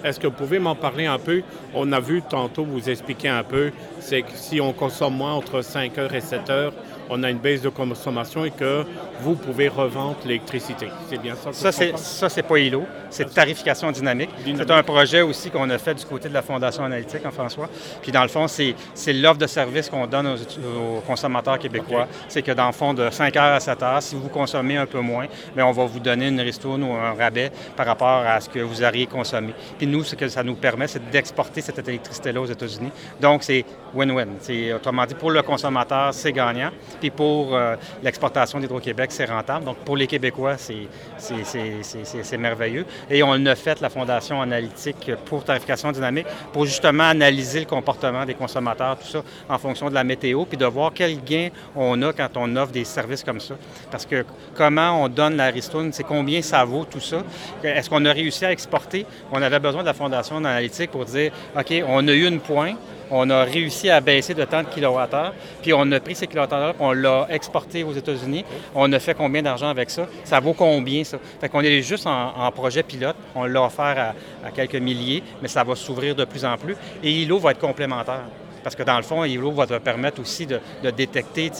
Est-ce 0.04 0.20
que 0.20 0.26
vous 0.26 0.32
pouvez 0.32 0.58
m'en 0.58 0.75
parler 0.75 1.06
un 1.06 1.18
peu? 1.18 1.42
On 1.75 1.90
a 1.92 2.00
vu 2.00 2.22
tantôt 2.22 2.64
vous 2.64 2.90
expliquer 2.90 3.28
un 3.28 3.42
peu, 3.42 3.72
c'est 3.99 4.22
que 4.22 4.32
si 4.34 4.60
on 4.60 4.72
consomme 4.72 5.16
moins 5.16 5.32
entre 5.32 5.62
5 5.62 5.99
heures 5.99 6.14
et 6.14 6.20
7 6.20 6.50
heures, 6.50 6.72
on 7.10 7.22
a 7.24 7.30
une 7.30 7.38
baisse 7.38 7.60
de 7.60 7.68
consommation 7.68 8.44
et 8.44 8.50
que 8.52 8.84
vous 9.20 9.34
pouvez 9.34 9.68
revendre 9.68 10.16
l'électricité. 10.24 10.88
C'est 11.08 11.20
bien 11.20 11.34
ça? 11.34 11.52
ça, 11.52 11.72
c'est, 11.72 11.98
ça, 11.98 12.28
c'est 12.28 12.42
pas 12.42 12.58
ILO, 12.58 12.84
c'est 13.10 13.34
tarification 13.34 13.90
dynamique. 13.90 14.30
C'est 14.44 14.70
un 14.70 14.82
projet 14.82 15.20
aussi 15.22 15.50
qu'on 15.50 15.68
a 15.70 15.78
fait 15.78 15.94
du 15.94 16.04
côté 16.04 16.28
de 16.28 16.34
la 16.34 16.42
Fondation 16.42 16.84
analytique 16.84 17.26
en 17.26 17.30
François. 17.32 17.68
Puis 18.00 18.12
dans 18.12 18.22
le 18.22 18.28
fond, 18.28 18.46
c'est, 18.46 18.74
l'offre 19.12 19.38
de 19.38 19.46
service 19.46 19.90
qu'on 19.90 20.06
donne 20.06 20.28
aux, 20.28 21.00
consommateurs 21.06 21.58
québécois. 21.58 22.06
C'est 22.28 22.42
que 22.42 22.52
dans 22.52 22.66
le 22.66 22.72
fond, 22.72 22.94
de 22.94 23.10
5 23.10 23.36
heures 23.36 23.54
à 23.54 23.60
7 23.60 23.82
heures, 23.82 24.02
si 24.02 24.14
vous 24.14 24.28
consommez 24.28 24.76
un 24.76 24.86
peu 24.86 25.00
moins, 25.00 25.26
bien, 25.54 25.66
on 25.66 25.72
va 25.72 25.84
vous 25.84 26.00
donner 26.00 26.28
une 26.28 26.40
ristourne 26.40 26.82
ou 26.84 26.92
un 26.92 27.12
rabais 27.14 27.50
par 27.76 27.86
rapport 27.86 28.22
à 28.24 28.40
ce 28.40 28.48
que 28.48 28.60
vous 28.60 28.82
auriez 28.82 29.06
consommé. 29.06 29.52
Puis 29.76 29.86
nous, 29.86 30.04
ce 30.04 30.14
que 30.14 30.28
ça 30.28 30.44
nous 30.44 30.54
permet, 30.54 30.86
c'est 30.86 31.10
d'exporter 31.10 31.60
cette 31.60 31.86
électricité-là 31.88 32.40
aux 32.40 32.46
États-Unis. 32.46 32.90
Donc, 33.20 33.42
c'est 33.42 33.64
win-win. 33.94 34.28
C'est, 34.40 34.72
autrement 34.72 35.04
dit, 35.06 35.14
pour 35.14 35.30
le 35.30 35.42
consommateur, 35.42 36.14
c'est 36.14 36.32
gagnant. 36.32 36.70
Puis 37.00 37.11
pour 37.11 37.54
euh, 37.54 37.76
l'exportation 38.02 38.61
d'Hydro-Québec, 38.61 39.11
c'est 39.12 39.25
rentable. 39.25 39.64
Donc 39.64 39.78
pour 39.78 39.97
les 39.97 40.07
Québécois, 40.07 40.57
c'est 40.59 42.37
merveilleux. 42.38 42.85
Et 43.11 43.23
on 43.23 43.47
a 43.47 43.54
fait 43.54 43.80
la 43.80 43.90
Fondation 43.90 44.40
analytique 44.40 45.11
pour 45.25 45.45
tarification 45.45 45.90
dynamique 45.92 46.26
pour 46.52 46.66
justement 46.66 47.04
analyser 47.04 47.61
le 47.61 47.66
comportement 47.66 48.25
des 48.25 48.35
consommateurs, 48.35 48.99
tout 48.99 49.09
ça, 49.09 49.23
en 49.49 49.59
fonction 49.59 49.88
de 49.88 49.95
la 49.95 50.04
météo, 50.04 50.45
puis 50.45 50.57
de 50.59 50.66
voir 50.66 50.92
quel 50.95 51.23
gain 51.25 51.49
on 51.75 52.00
a 52.02 52.12
quand 52.12 52.28
on 52.37 52.54
offre 52.57 52.73
des 52.73 52.85
services 52.85 53.25
comme 53.25 53.40
ça. 53.40 53.54
Parce 53.90 54.07
que 54.07 54.25
comment 54.54 55.02
on 55.02 55.09
donne 55.09 55.37
la 55.37 55.47
ristourne, 55.47 55.92
c'est 55.92 56.04
combien 56.04 56.42
ça 56.42 56.64
vaut 56.64 56.85
tout 56.85 57.00
ça. 57.00 57.23
Est-ce 57.62 57.88
qu'on 57.88 58.04
a 58.04 58.12
réussi 58.12 58.45
à 58.45 58.52
exporter? 58.52 59.07
On 59.33 59.40
avait 59.40 59.59
besoin 59.59 59.80
de 59.83 59.87
la 59.87 59.95
Fondation 59.95 60.37
analytique 60.37 60.90
pour 60.90 61.04
dire, 61.04 61.33
OK, 61.57 61.73
on 61.87 62.07
a 62.09 62.12
eu 62.12 62.26
une 62.26 62.40
pointe, 62.40 62.76
on 63.10 63.28
a 63.30 63.44
réussi 63.44 63.90
à 63.90 64.00
baisser 64.00 64.34
de 64.34 64.44
tant 64.44 64.62
de 64.62 64.68
kilowattheures, 64.68 65.34
puis 65.62 65.72
on 65.72 65.90
a 65.92 66.00
pris 66.00 66.14
ces 66.14 66.26
kilowattheures-là, 66.26 66.74
on 66.78 66.92
l'a 66.92 67.26
exporté 67.30 67.82
aux 67.82 67.92
États-Unis. 67.92 68.44
On 68.74 68.92
a 68.92 68.98
fait 68.98 69.14
combien 69.14 69.42
d'argent 69.42 69.68
avec 69.68 69.90
ça? 69.90 70.06
Ça 70.24 70.40
vaut 70.40 70.54
combien, 70.54 71.04
ça? 71.04 71.18
Fait 71.40 71.48
qu'on 71.48 71.60
est 71.60 71.82
juste 71.82 72.06
en, 72.06 72.50
projet 72.52 72.82
pilote. 72.82 73.16
On 73.34 73.44
l'a 73.44 73.62
offert 73.62 74.14
à, 74.44 74.50
quelques 74.50 74.76
milliers, 74.76 75.22
mais 75.40 75.48
ça 75.48 75.64
va 75.64 75.74
s'ouvrir 75.74 76.14
de 76.14 76.24
plus 76.24 76.44
en 76.44 76.56
plus. 76.56 76.76
Et 77.02 77.10
ILO 77.10 77.38
va 77.38 77.52
être 77.52 77.60
complémentaire. 77.60 78.22
Parce 78.62 78.76
que 78.76 78.82
dans 78.82 78.96
le 78.96 79.02
fond, 79.02 79.24
ILO 79.24 79.50
va 79.52 79.66
te 79.66 79.78
permettre 79.78 80.20
aussi 80.20 80.46
de, 80.46 80.60
détecter 80.90 81.50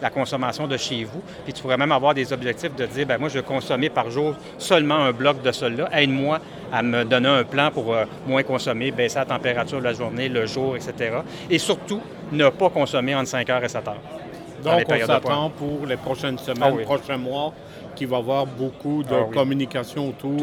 la 0.00 0.10
consommation 0.10 0.66
de 0.66 0.76
chez 0.76 1.04
vous. 1.04 1.22
Puis 1.44 1.52
tu 1.52 1.62
pourrais 1.62 1.76
même 1.76 1.92
avoir 1.92 2.14
des 2.14 2.32
objectifs 2.32 2.74
de 2.74 2.86
dire, 2.86 3.06
ben 3.06 3.18
moi, 3.18 3.28
je 3.28 3.38
vais 3.38 3.44
consommer 3.44 3.88
par 3.88 4.10
jour 4.10 4.34
seulement 4.58 4.96
un 4.96 5.12
bloc 5.12 5.42
de 5.42 5.52
cela. 5.52 5.88
Aide-moi 5.92 6.40
à 6.72 6.82
me 6.82 7.04
donner 7.04 7.28
un 7.28 7.44
plan 7.44 7.70
pour 7.70 7.94
euh, 7.94 8.04
moins 8.26 8.42
consommer, 8.42 8.90
baisser 8.90 9.18
la 9.18 9.24
température 9.24 9.78
de 9.78 9.84
la 9.84 9.92
journée, 9.92 10.28
le 10.28 10.46
jour, 10.46 10.76
etc. 10.76 11.18
Et 11.50 11.58
surtout, 11.58 12.00
ne 12.32 12.48
pas 12.48 12.70
consommer 12.70 13.14
entre 13.14 13.28
5 13.28 13.50
heures 13.50 13.64
et 13.64 13.68
7 13.68 13.88
heures. 13.88 14.00
Donc, 14.64 14.82
on 14.88 15.06
s'attend 15.06 15.50
pour 15.50 15.86
les 15.86 15.96
prochaines 15.96 16.38
semaines, 16.38 16.76
ah 16.80 16.84
prochains 16.84 17.18
mois, 17.18 17.52
qu'il 17.94 18.08
va 18.08 18.16
y 18.16 18.20
avoir 18.20 18.46
beaucoup 18.46 19.02
de 19.02 19.14
ah 19.14 19.26
communication 19.32 20.08
autour 20.08 20.36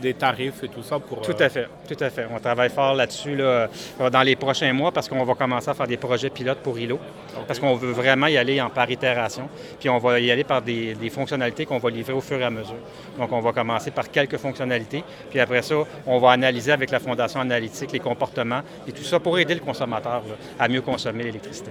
des 0.00 0.14
tarifs 0.14 0.62
et 0.62 0.68
tout 0.68 0.82
ça 0.82 0.98
pour. 0.98 1.20
Tout 1.20 1.36
à 1.38 1.48
fait, 1.48 1.68
tout 1.88 2.02
à 2.02 2.10
fait. 2.10 2.26
On 2.34 2.38
travaille 2.38 2.70
fort 2.70 2.94
là-dessus 2.94 3.36
là, 3.36 3.68
euh, 4.00 4.10
dans 4.10 4.22
les 4.22 4.36
prochains 4.36 4.72
mois 4.72 4.92
parce 4.92 5.08
qu'on 5.08 5.24
va 5.24 5.34
commencer 5.34 5.70
à 5.70 5.74
faire 5.74 5.86
des 5.86 5.96
projets 5.96 6.30
pilotes 6.30 6.58
pour 6.58 6.78
ILO. 6.78 6.98
Parce 7.46 7.58
qu'on 7.58 7.74
veut 7.74 7.92
vraiment 7.92 8.26
y 8.26 8.36
aller 8.36 8.60
en 8.60 8.70
par 8.70 8.90
itération. 8.90 9.48
Puis 9.78 9.88
on 9.88 9.98
va 9.98 10.20
y 10.20 10.30
aller 10.30 10.44
par 10.44 10.62
des, 10.62 10.96
fonctionnalités 11.10 11.66
qu'on 11.66 11.78
va 11.78 11.90
livrer 11.90 12.12
au 12.12 12.20
fur 12.20 12.40
et 12.40 12.44
à 12.44 12.50
mesure. 12.50 12.76
Donc 13.18 13.30
on 13.32 13.40
va 13.40 13.52
commencer 13.52 13.90
par 13.90 14.10
quelques 14.10 14.38
fonctionnalités. 14.38 15.04
Puis 15.30 15.40
après 15.40 15.62
ça, 15.62 15.76
on 16.06 16.18
va 16.18 16.30
analyser 16.32 16.72
avec 16.72 16.90
la 16.90 17.00
Fondation 17.00 17.40
analytique 17.40 17.92
les 17.92 18.00
comportements 18.00 18.62
et 18.86 18.92
tout 18.92 19.02
ça 19.02 19.20
pour 19.20 19.38
aider 19.38 19.54
le 19.54 19.60
consommateur 19.60 20.22
à 20.58 20.68
mieux 20.68 20.80
consommer 20.80 21.24
l'électricité. 21.24 21.70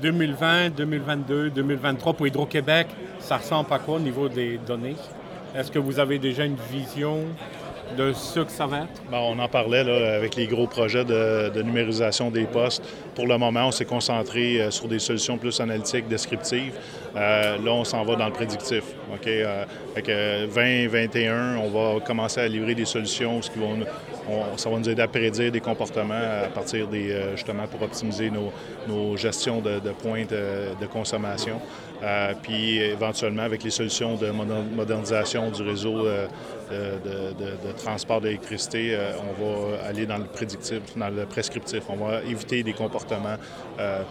2020, 0.00 0.70
2022, 0.70 1.50
2023 1.50 2.12
pour 2.12 2.26
Hydro-Québec, 2.26 2.88
ça 3.18 3.38
ressemble 3.38 3.72
à 3.72 3.78
quoi 3.78 3.96
au 3.96 4.00
niveau 4.00 4.28
des 4.28 4.58
données? 4.58 4.96
Est-ce 5.56 5.70
que 5.70 5.78
vous 5.78 5.98
avez 5.98 6.18
déjà 6.18 6.44
une 6.44 6.56
vision 6.70 7.24
de 7.96 8.12
ce 8.12 8.40
que 8.40 8.50
ça 8.50 8.66
va 8.66 8.78
être? 8.80 9.02
Ben, 9.10 9.18
on 9.18 9.38
en 9.38 9.48
parlait 9.48 9.82
là, 9.82 10.14
avec 10.14 10.36
les 10.36 10.46
gros 10.46 10.66
projets 10.66 11.04
de, 11.04 11.62
numérisation 11.62 12.30
des 12.30 12.44
postes. 12.44 12.82
Pour 13.14 13.26
le 13.26 13.38
moment, 13.38 13.68
on 13.68 13.70
s'est 13.70 13.86
concentré 13.86 14.60
euh, 14.60 14.70
sur 14.70 14.88
des 14.88 14.98
solutions 14.98 15.38
plus 15.38 15.58
analytiques, 15.60 16.06
descriptives. 16.06 16.74
Euh, 17.16 17.56
là, 17.58 17.72
on 17.72 17.84
s'en 17.84 18.04
va 18.04 18.16
dans 18.16 18.26
le 18.26 18.32
prédictif. 18.32 18.84
OK? 19.12 19.26
Euh, 19.26 19.64
2021, 20.46 21.56
on 21.56 21.70
va 21.70 22.00
commencer 22.00 22.40
à 22.40 22.48
livrer 22.48 22.74
des 22.74 22.84
solutions 22.84 23.40
qui 23.40 23.58
vont 23.58 23.78
ça 24.56 24.70
va 24.70 24.78
nous 24.78 24.88
aider 24.88 25.02
à 25.02 25.08
prédire 25.08 25.50
des 25.52 25.60
comportements 25.60 26.14
à 26.14 26.48
partir 26.48 26.86
des, 26.88 27.10
euh, 27.10 27.36
justement 27.36 27.66
pour 27.66 27.82
optimiser 27.82 28.30
nos, 28.30 29.16
gestions 29.16 29.60
de, 29.60 29.78
pointes 29.92 30.32
euh, 30.32 30.74
de 30.80 30.86
consommation. 30.86 31.60
Euh, 32.02 32.32
puis 32.42 32.78
éventuellement, 32.78 33.42
avec 33.42 33.64
les 33.64 33.70
solutions 33.70 34.16
de 34.16 34.30
modernisation 34.30 35.50
du 35.50 35.62
réseau 35.62 36.04
de, 36.70 37.72
transport 37.76 38.20
d'électricité, 38.20 38.96
on 39.20 39.42
va 39.42 39.84
aller 39.84 40.06
dans 40.06 40.18
le 40.18 40.24
prédictif, 40.24 40.80
dans 40.96 41.08
le 41.08 41.24
prescriptif. 41.26 41.82
On 41.88 41.96
va 41.96 42.22
éviter 42.22 42.62
des 42.62 42.72
comportements 42.72 43.36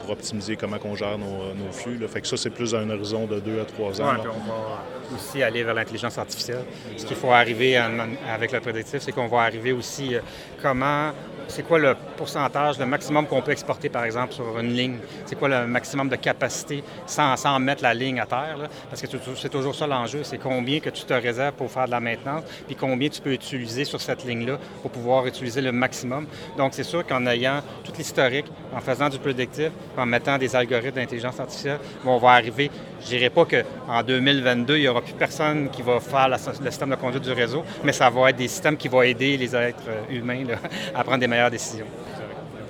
pour 0.02 0.12
optimiser 0.12 0.56
comment 0.56 0.78
on 0.84 0.96
gère 0.96 1.18
nos, 1.18 1.72
flux. 1.72 2.00
Fait 2.08 2.22
que 2.22 2.28
ça, 2.28 2.38
c'est 2.38 2.50
plus 2.50 2.74
à 2.74 2.80
un 2.80 2.90
horizon 2.90 3.26
de 3.26 3.40
deux 3.40 3.60
à 3.60 3.66
trois 3.66 4.02
ans. 4.02 4.16
puis 4.20 4.30
on 4.30 4.52
va 4.52 4.84
aussi 5.16 5.42
aller 5.44 5.64
vers 5.64 5.74
l'intelligence 5.74 6.18
artificielle. 6.18 6.66
Ce 6.96 7.06
qu'il 7.06 7.16
faut 7.16 7.32
arriver 7.32 7.78
avec 7.78 8.52
le 8.52 8.60
prédictif, 8.60 9.02
c'est 9.02 9.12
qu'on 9.12 9.28
va 9.28 9.42
arriver 9.42 9.72
aussi 9.72 10.16
euh, 10.16 10.22
comment 10.62 11.12
c'est 11.48 11.64
quoi 11.64 11.80
le 11.80 11.96
pourcentage, 12.16 12.80
le 12.80 12.86
maximum 12.86 13.28
qu'on 13.28 13.42
peut 13.42 13.52
exporter, 13.52 13.90
par 13.90 14.04
exemple, 14.04 14.34
sur 14.34 14.60
une 14.60 14.74
ligne? 14.74 14.98
C'est 15.26 15.38
quoi 15.38 15.48
le 15.48 15.68
maximum 15.68 16.10
de 16.10 16.16
capacité 16.16 16.84
sans, 17.06 17.36
sans 17.38 17.60
mettre 17.60 17.84
la 17.84 17.94
ligne 17.94 18.20
à 18.20 18.26
terre? 18.26 18.58
Parce 18.90 19.02
que 19.02 19.08
c'est 19.36 19.50
toujours 19.50 19.76
ça 19.76 19.88
l'enjeu, 19.88 20.24
c'est 20.24 20.38
combien 20.38 20.80
que 20.80 20.90
tu 20.90 21.04
te 21.04 21.14
réserves 21.14 21.54
pour 21.54 21.72
faire 21.72 21.86
de 21.86 21.92
la 21.92 22.00
maintenance, 22.00 22.44
puis 22.66 22.76
combien 22.76 23.10
tu 23.10 23.22
peux 23.22 23.34
utiliser 23.34 23.86
sur 23.86 24.02
cette 24.02 24.26
ligne-là 24.26 24.58
pour 24.82 24.92
pouvoir 24.92 25.26
utiliser 25.26 25.62
le 25.62 25.72
maximum. 25.72 26.28
Donc, 26.58 26.74
c'est 26.74 26.84
sûr 26.84 27.06
qu'en 27.06 27.26
ayant 27.28 27.62
tout 27.84 27.94
l'historique, 27.98 28.46
en 28.76 28.80
faisant 28.80 29.10
du 29.10 29.20
prédictif, 29.20 29.72
en 29.98 30.06
mettant 30.06 30.38
des 30.38 30.56
algorithmes 30.56 30.96
d'intelligence 30.96 31.40
artificielle, 31.40 31.80
on 32.06 32.18
va 32.18 32.32
arriver, 32.32 32.70
je 33.02 33.08
dirais 33.08 33.30
pas 33.30 33.46
qu'en 33.46 34.04
2022, 34.04 34.78
il 34.78 34.82
n'y 34.82 34.88
aura 34.88 35.02
plus 35.02 35.14
personne 35.14 35.70
qui 35.70 35.82
va 35.82 36.00
faire 36.00 36.30
le 36.30 36.38
système 36.38 36.90
de 36.90 36.96
conduite 36.96 37.24
du 37.24 37.32
réseau, 37.32 37.64
mais 37.84 37.94
ça 37.94 38.10
va 38.10 38.30
être 38.30 38.38
des 38.38 38.48
systèmes 38.48 38.78
qui 38.78 38.88
vont 38.88 39.02
aider 39.02 39.38
les 39.38 39.56
êtres 39.56 39.84
humains 40.10 40.44
à 40.96 41.04
prendre 41.04 41.20
des 41.20 41.28
décision. 41.50 41.86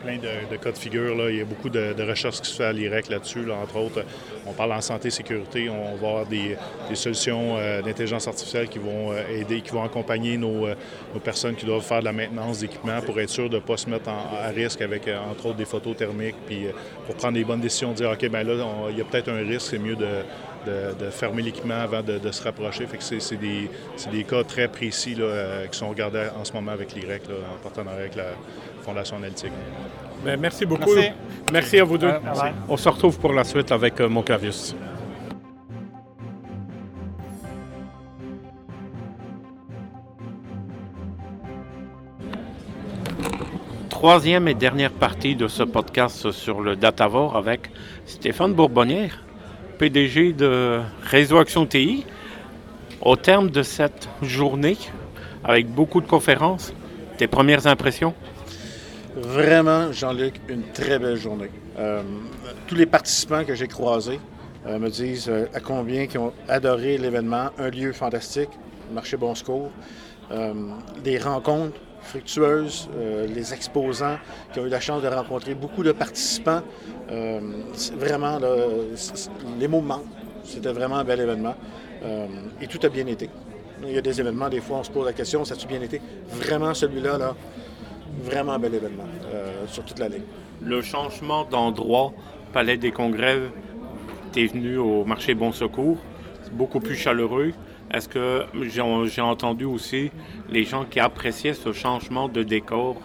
Il 0.06 0.14
y 0.14 0.16
a 0.16 0.20
plein 0.20 0.30
de, 0.52 0.56
cas 0.58 0.72
de 0.72 0.78
figure. 0.78 1.16
Là. 1.16 1.30
Il 1.30 1.38
y 1.38 1.42
a 1.42 1.46
beaucoup 1.46 1.70
de, 1.70 1.96
recherches 2.08 2.42
qui 2.42 2.50
se 2.50 2.56
fait 2.56 2.66
à 2.66 2.74
l'IREC 2.74 3.10
là-dessus. 3.10 3.50
Entre 3.52 3.78
autres, 3.78 4.04
on 4.46 4.54
parle 4.54 4.74
en 4.74 4.82
santé 4.82 5.08
et 5.08 5.12
sécurité. 5.12 5.70
On 5.70 5.96
va 5.96 6.08
avoir 6.08 6.26
des, 6.26 6.58
solutions 6.94 7.58
euh, 7.58 7.82
d'intelligence 7.82 8.28
artificielle 8.28 8.68
qui 8.68 8.80
vont 8.80 9.12
euh, 9.12 9.28
aider, 9.30 9.62
qui 9.62 9.72
vont 9.72 9.84
accompagner 9.84 10.36
euh, 10.36 10.76
nos, 11.14 11.20
personnes 11.20 11.56
qui 11.56 11.66
doivent 11.66 11.84
faire 11.84 12.00
de 12.00 12.06
la 12.06 12.14
maintenance 12.14 12.60
d'équipements 12.60 13.02
pour 13.02 13.20
être 13.20 13.30
sûr 13.30 13.50
de 13.50 13.56
ne 13.56 13.62
pas 13.62 13.78
se 13.78 13.90
mettre 13.90 14.10
à 14.10 14.48
risque 14.50 14.82
avec, 14.82 15.08
entre 15.08 15.48
autres, 15.48 15.58
des 15.58 15.66
photos 15.66 15.96
thermiques. 15.98 16.36
Puis 16.46 16.68
pour 17.06 17.16
prendre 17.16 17.34
des 17.34 17.44
bonnes 17.44 17.62
décisions, 17.62 17.92
dire 17.92 18.12
OK, 18.12 18.30
ben 18.30 18.46
là, 18.46 18.54
il 18.90 18.98
y 18.98 19.02
a 19.02 19.06
peut-être 19.06 19.30
un 19.30 19.46
risque, 19.46 19.72
c'est 19.72 19.80
mieux 19.80 19.96
de, 19.96 20.24
fermer 21.12 21.42
l'équipement 21.42 21.76
avant 21.82 22.02
de, 22.02 22.32
se 22.32 22.44
rapprocher. 22.44 22.86
Fait 22.88 22.98
que 22.98 23.04
c'est 23.04 23.36
des, 23.38 23.70
des, 24.12 24.24
cas 24.24 24.44
très 24.44 24.68
précis 24.68 25.16
là, 25.16 25.68
qui 25.72 25.78
sont 25.78 25.90
regardés 25.90 26.28
en 26.40 26.44
ce 26.46 26.54
moment 26.54 26.72
avec 26.72 26.94
l'IREC, 26.94 27.24
en 27.30 27.62
partenariat 27.64 28.00
avec 28.00 28.16
la 28.16 28.26
Fondation 28.84 29.18
Analytique. 29.18 29.52
Ben, 30.24 30.40
merci 30.40 30.66
beaucoup. 30.66 30.92
Merci. 31.52 31.80
à 31.80 31.84
vous 31.84 31.98
deux. 31.98 32.12
On 32.68 32.78
se 32.78 32.90
retrouve 32.90 33.20
pour 33.20 33.34
la 33.34 33.44
suite 33.44 33.72
avec 33.72 34.00
euh, 34.00 34.08
Moncavius. 34.08 34.76
Troisième 43.90 44.48
et 44.48 44.54
dernière 44.54 44.92
partie 44.92 45.36
de 45.36 45.48
ce 45.48 45.64
podcast 45.64 46.32
sur 46.32 46.62
le 46.62 46.76
Datavore 46.76 47.36
avec 47.36 47.72
Stéphane 48.06 48.54
Bourbonnière, 48.54 49.24
PDG 49.78 50.34
de 50.34 50.82
Réseau 51.04 51.38
Action 51.38 51.66
TI. 51.66 52.06
Au 53.02 53.16
terme 53.16 53.50
de 53.52 53.62
cette 53.62 54.10
journée, 54.24 54.78
avec 55.44 55.68
beaucoup 55.68 56.02
de 56.02 56.08
conférences, 56.08 56.74
tes 57.18 57.28
premières 57.28 57.68
impressions? 57.68 58.14
Vraiment, 59.16 59.92
Jean-Luc, 59.92 60.42
une 60.50 60.64
très 60.74 61.00
belle 61.00 61.18
journée. 61.18 61.52
Euh, 61.78 62.02
tous 62.68 62.76
les 62.76 62.86
participants 62.86 63.44
que 63.44 63.56
j'ai 63.56 63.68
croisés 63.68 64.20
euh, 64.66 64.80
me 64.80 64.90
disent 64.90 65.30
euh, 65.30 65.46
à 65.54 65.60
combien 65.60 66.04
ils 66.04 66.18
ont 66.18 66.34
adoré 66.50 66.98
l'événement, 66.98 67.50
un 67.60 67.70
lieu 67.70 67.94
fantastique, 67.94 68.50
marché 68.92 69.18
Bon 69.18 69.36
Secours, 69.36 69.72
des 71.04 71.18
rencontres 71.18 71.80
fructueuses, 72.08 72.90
les 73.28 73.54
exposants 73.54 74.18
qui 74.52 74.60
ont 74.60 74.66
eu 74.66 74.70
la 74.70 74.80
chance 74.80 75.02
de 75.02 75.08
rencontrer 75.08 75.54
beaucoup 75.54 75.84
de 75.84 75.92
participants. 75.92 76.62
vraiment, 77.98 78.40
les 79.60 79.68
mots 79.68 79.82
manquent. 79.82 80.06
C'était 80.44 80.72
vraiment 80.72 80.98
un 80.98 81.04
bel 81.04 81.20
événement 81.20 81.56
et 82.62 82.68
tout 82.68 82.80
a 82.84 82.90
bien 82.90 83.06
été. 83.08 83.30
Il 83.84 83.92
y 83.92 83.98
a 83.98 84.02
des 84.02 84.20
événements, 84.20 84.50
des 84.50 84.62
fois, 84.62 84.78
on 84.78 84.84
se 84.84 84.90
pose 84.90 85.06
la 85.06 85.14
question, 85.14 85.46
ça 85.46 85.54
a-tu 85.54 85.68
bien 85.68 85.82
été? 85.82 86.02
Vraiment, 86.30 86.74
celui-là, 86.74 87.18
là 87.18 87.36
vraiment 88.24 88.54
un 88.54 88.60
bel 88.60 88.74
événement 88.74 89.06
euh, 89.34 89.66
sur 89.68 89.84
toute 89.84 90.00
la 90.00 90.10
ligne. 90.10 90.24
Le 90.62 90.82
changement 90.82 91.46
d'endroit, 91.46 92.14
Palais 92.54 92.78
des 92.78 92.92
Congrès, 92.92 93.40
tu 94.34 94.44
es 94.44 94.48
venu 94.48 94.78
au 94.78 95.06
marché 95.06 95.36
Bon 95.36 95.52
Secours, 95.52 95.98
beaucoup 96.52 96.80
plus 96.80 96.96
chaleureux. 96.96 97.54
Est-ce 97.94 98.10
que 98.10 98.46
j'ai 98.64 99.22
entendu 99.22 99.66
aussi 99.66 100.12
les 100.50 100.66
gens 100.66 100.86
qui 100.86 101.00
appréciaient 101.00 101.54
ce 101.54 101.72
changement 101.72 102.28
de 102.28 102.44
décor 102.44 102.98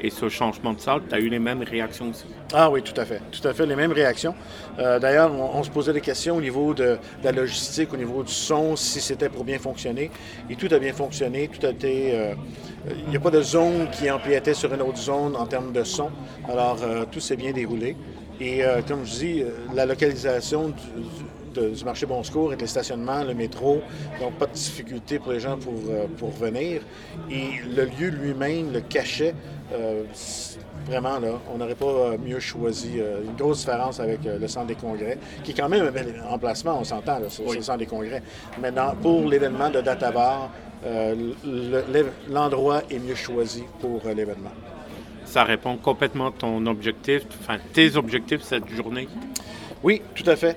et 0.00 0.10
ce 0.10 0.28
changement 0.28 0.72
de 0.72 0.80
salle, 0.80 1.00
tu 1.08 1.14
as 1.14 1.18
eu 1.18 1.28
les 1.28 1.40
mêmes 1.40 1.62
réactions 1.62 2.10
aussi? 2.10 2.26
Ah 2.52 2.70
oui, 2.70 2.82
tout 2.82 2.98
à 3.00 3.04
fait. 3.04 3.20
Tout 3.32 3.46
à 3.46 3.52
fait, 3.52 3.66
les 3.66 3.74
mêmes 3.74 3.92
réactions. 3.92 4.34
Euh, 4.78 4.98
d'ailleurs, 4.98 5.32
on, 5.32 5.62
se 5.62 5.70
posait 5.70 5.92
des 5.92 6.00
questions 6.00 6.36
au 6.36 6.40
niveau 6.40 6.72
de, 6.72 6.98
la 7.22 7.32
logistique, 7.32 7.92
au 7.92 7.96
niveau 7.96 8.22
du 8.22 8.32
son, 8.32 8.76
si 8.76 9.00
c'était 9.00 9.28
pour 9.28 9.44
bien 9.44 9.58
fonctionner. 9.58 10.10
Et 10.48 10.54
tout 10.54 10.68
a 10.70 10.78
bien 10.78 10.92
fonctionné. 10.92 11.48
Tout 11.48 11.66
a 11.66 11.70
été. 11.70 12.14
Euh, 12.14 12.34
il 13.04 13.10
n'y 13.10 13.16
a 13.16 13.20
pas 13.20 13.30
de 13.30 13.42
zone 13.42 13.88
qui 13.90 14.08
empiétait 14.08 14.54
sur 14.54 14.72
une 14.72 14.82
autre 14.82 14.98
zone 14.98 15.34
en 15.34 15.46
termes 15.46 15.72
de 15.72 15.82
son. 15.82 16.10
Alors, 16.48 16.78
euh, 16.82 17.04
tout 17.10 17.20
s'est 17.20 17.36
bien 17.36 17.52
déroulé. 17.52 17.96
Et 18.40 18.62
comme 18.86 19.04
je 19.04 19.14
dis, 19.18 19.44
la 19.74 19.84
localisation 19.84 20.68
du, 20.68 21.84
marché 21.84 22.06
Bon 22.06 22.22
Secours 22.22 22.48
avec 22.48 22.60
le 22.60 22.66
stationnement, 22.68 23.24
le 23.24 23.34
métro, 23.34 23.80
donc 24.20 24.34
pas 24.34 24.46
de 24.46 24.52
difficulté 24.52 25.18
pour 25.18 25.32
les 25.32 25.40
gens 25.40 25.56
pour, 25.56 25.74
pour 26.16 26.30
venir. 26.30 26.82
Et 27.30 27.48
le 27.74 27.84
lieu 27.84 28.10
lui-même, 28.10 28.72
le 28.72 28.80
cachet, 28.80 29.34
Vraiment, 30.88 31.18
là, 31.18 31.38
on 31.52 31.58
n'aurait 31.58 31.74
pas 31.74 31.86
euh, 31.86 32.18
mieux 32.18 32.40
choisi. 32.40 32.98
Euh, 32.98 33.22
une 33.22 33.36
grosse 33.36 33.58
différence 33.58 34.00
avec 34.00 34.24
euh, 34.24 34.38
le 34.38 34.48
centre 34.48 34.68
des 34.68 34.74
congrès, 34.74 35.18
qui 35.44 35.50
est 35.50 35.54
quand 35.54 35.68
même 35.68 35.86
un 35.86 35.90
bel 35.90 36.22
emplacement, 36.30 36.78
on 36.80 36.84
s'entend, 36.84 37.18
sur 37.28 37.52
le 37.52 37.60
centre 37.60 37.78
des 37.78 37.86
congrès. 37.86 38.22
Maintenant, 38.60 38.94
pour 39.00 39.28
l'événement 39.28 39.68
de 39.68 39.80
Databar, 39.82 40.50
l'endroit 42.30 42.82
est 42.90 42.98
mieux 42.98 43.14
choisi 43.14 43.64
pour 43.80 44.00
l'événement. 44.06 44.52
Ça 45.28 45.44
répond 45.44 45.76
complètement 45.76 46.28
à 46.28 46.32
ton 46.32 46.64
objectif, 46.66 47.22
enfin 47.40 47.58
tes 47.72 47.96
objectifs 47.96 48.42
cette 48.42 48.68
journée? 48.68 49.08
Oui, 49.82 50.02
tout 50.14 50.28
à 50.28 50.36
fait. 50.36 50.56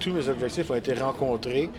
tous 0.00 0.10
mes 0.10 0.28
objectifs 0.28 0.70
ont 0.70 0.74
été 0.74 0.94
rencontrés 0.94 1.70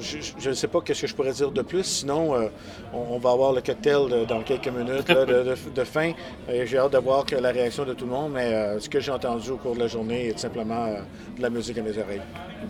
je 0.00 0.48
ne 0.48 0.54
sais 0.54 0.68
pas 0.68 0.80
qu'est-ce 0.80 1.02
que 1.02 1.06
je 1.06 1.14
pourrais 1.14 1.32
dire 1.32 1.50
de 1.50 1.62
plus. 1.62 1.84
Sinon, 1.84 2.34
euh, 2.34 2.48
on, 2.92 3.18
va 3.18 3.30
avoir 3.30 3.52
le 3.52 3.60
cocktail 3.60 4.26
dans 4.26 4.42
quelques 4.42 4.68
minutes 4.68 5.08
de, 5.08 5.84
fin. 5.84 6.12
J'ai 6.48 6.78
hâte 6.78 6.92
de 6.92 6.98
voir 6.98 7.24
la 7.40 7.50
réaction 7.50 7.84
de 7.84 7.94
tout 7.94 8.04
le 8.04 8.10
monde, 8.10 8.32
mais 8.34 8.52
euh, 8.52 8.78
ce 8.80 8.88
que 8.88 9.00
j'ai 9.00 9.12
entendu 9.12 9.50
au 9.50 9.56
cours 9.56 9.74
de 9.74 9.80
la 9.80 9.86
journée 9.86 10.28
est 10.28 10.38
simplement 10.38 10.86
euh, 10.86 11.00
de 11.36 11.42
la 11.42 11.50
musique 11.50 11.78
à 11.78 11.82
mes 11.82 11.96
oreilles. 11.96 12.22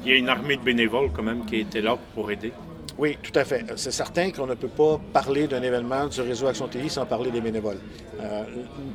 Il 0.05 0.11
y 0.11 0.15
a 0.15 0.19
une 0.19 0.29
armée 0.29 0.57
de 0.57 0.63
bénévoles 0.63 1.11
quand 1.15 1.23
même 1.23 1.45
qui 1.45 1.61
était 1.61 1.81
là 1.81 1.97
pour 2.15 2.31
aider. 2.31 2.53
Oui, 3.01 3.17
tout 3.23 3.33
à 3.35 3.45
fait. 3.47 3.65
C'est 3.77 3.93
certain 3.93 4.31
qu'on 4.31 4.47
ne 4.47 4.55
peut 4.55 4.69
pas 4.69 5.01
parler 5.11 5.49
d'un 5.49 5.63
événement 5.63 6.07
du 6.07 6.21
réseau 6.21 6.49
Action 6.49 6.69
TI 6.69 6.91
sans 6.91 7.07
parler 7.07 7.31
des 7.31 7.41
bénévoles. 7.41 7.79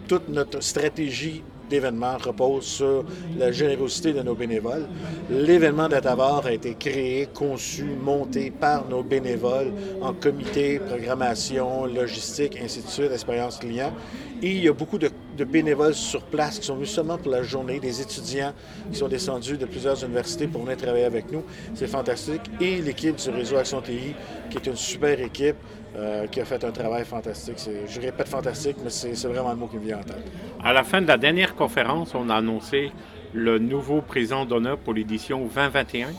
toute 0.08 0.30
notre 0.30 0.62
stratégie 0.62 1.44
d'événement 1.70 2.18
repose 2.18 2.66
sur 2.66 3.06
la 3.38 3.52
générosité 3.52 4.14
de 4.14 4.22
nos 4.22 4.36
bénévoles. 4.36 4.88
L'événement 5.30 5.88
d'Atavar 5.88 6.46
a 6.46 6.54
été 6.54 6.76
créé, 6.76 7.28
conçu, 7.34 7.84
monté 7.84 8.52
par 8.52 8.88
nos 8.88 9.04
bénévoles 9.04 9.72
en 10.02 10.14
comité, 10.14 10.80
programmation, 10.80 11.86
logistique, 11.86 12.58
ainsi 12.62 12.82
de 12.82 13.14
expérience 13.14 13.58
client. 13.58 13.94
Et 14.42 14.52
il 14.52 14.64
y 14.64 14.68
a 14.68 14.74
beaucoup 14.74 14.98
de, 14.98 15.10
bénévoles 15.44 15.94
sur 15.94 16.22
place 16.22 16.60
qui 16.60 16.66
sont 16.66 16.76
venus 16.76 16.92
seulement 16.92 17.18
pour 17.18 17.32
la 17.32 17.42
journée, 17.42 17.80
des 17.80 18.02
étudiants 18.02 18.54
qui 18.92 18.98
sont 18.98 19.08
descendus 19.08 19.58
de 19.58 19.66
plusieurs 19.66 20.04
universités 20.04 20.48
pour 20.48 20.62
venir 20.64 20.78
travailler 20.78 21.06
avec 21.06 21.32
nous. 21.32 21.44
C'est 21.74 21.88
fantastique. 21.88 22.42
Et 22.60 22.82
l'équipe 22.82 23.16
du 23.16 23.30
réseau 23.30 23.58
Action 23.58 23.82
TI, 23.82 24.14
qui 24.50 24.58
est 24.58 24.66
une 24.68 24.76
super 24.76 25.20
équipe, 25.22 25.56
euh, 25.98 26.28
qui 26.28 26.42
a 26.42 26.46
fait 26.46 26.62
un 26.66 26.72
travail 26.72 27.06
fantastique. 27.06 27.56
Je 27.88 28.02
répète 28.02 28.28
fantastique, 28.28 28.76
mais 28.84 28.90
c'est 28.90 29.28
vraiment 29.28 29.52
le 29.52 29.56
mot 29.56 29.68
qui 29.68 29.78
me 29.78 29.86
vient 29.86 30.00
en 30.00 30.04
tête. 30.04 30.26
À 30.62 30.74
la 30.74 30.84
fin 30.84 31.02
de 31.02 31.08
la 31.08 31.18
dernière 31.18 31.55
conférence, 31.56 32.14
on 32.16 32.30
a 32.30 32.36
annoncé 32.36 32.92
le 33.34 33.58
nouveau 33.60 34.02
président 34.02 34.46
d'honneur 34.46 34.78
pour 34.78 34.94
l'édition 34.94 35.40
2021. 35.46 36.10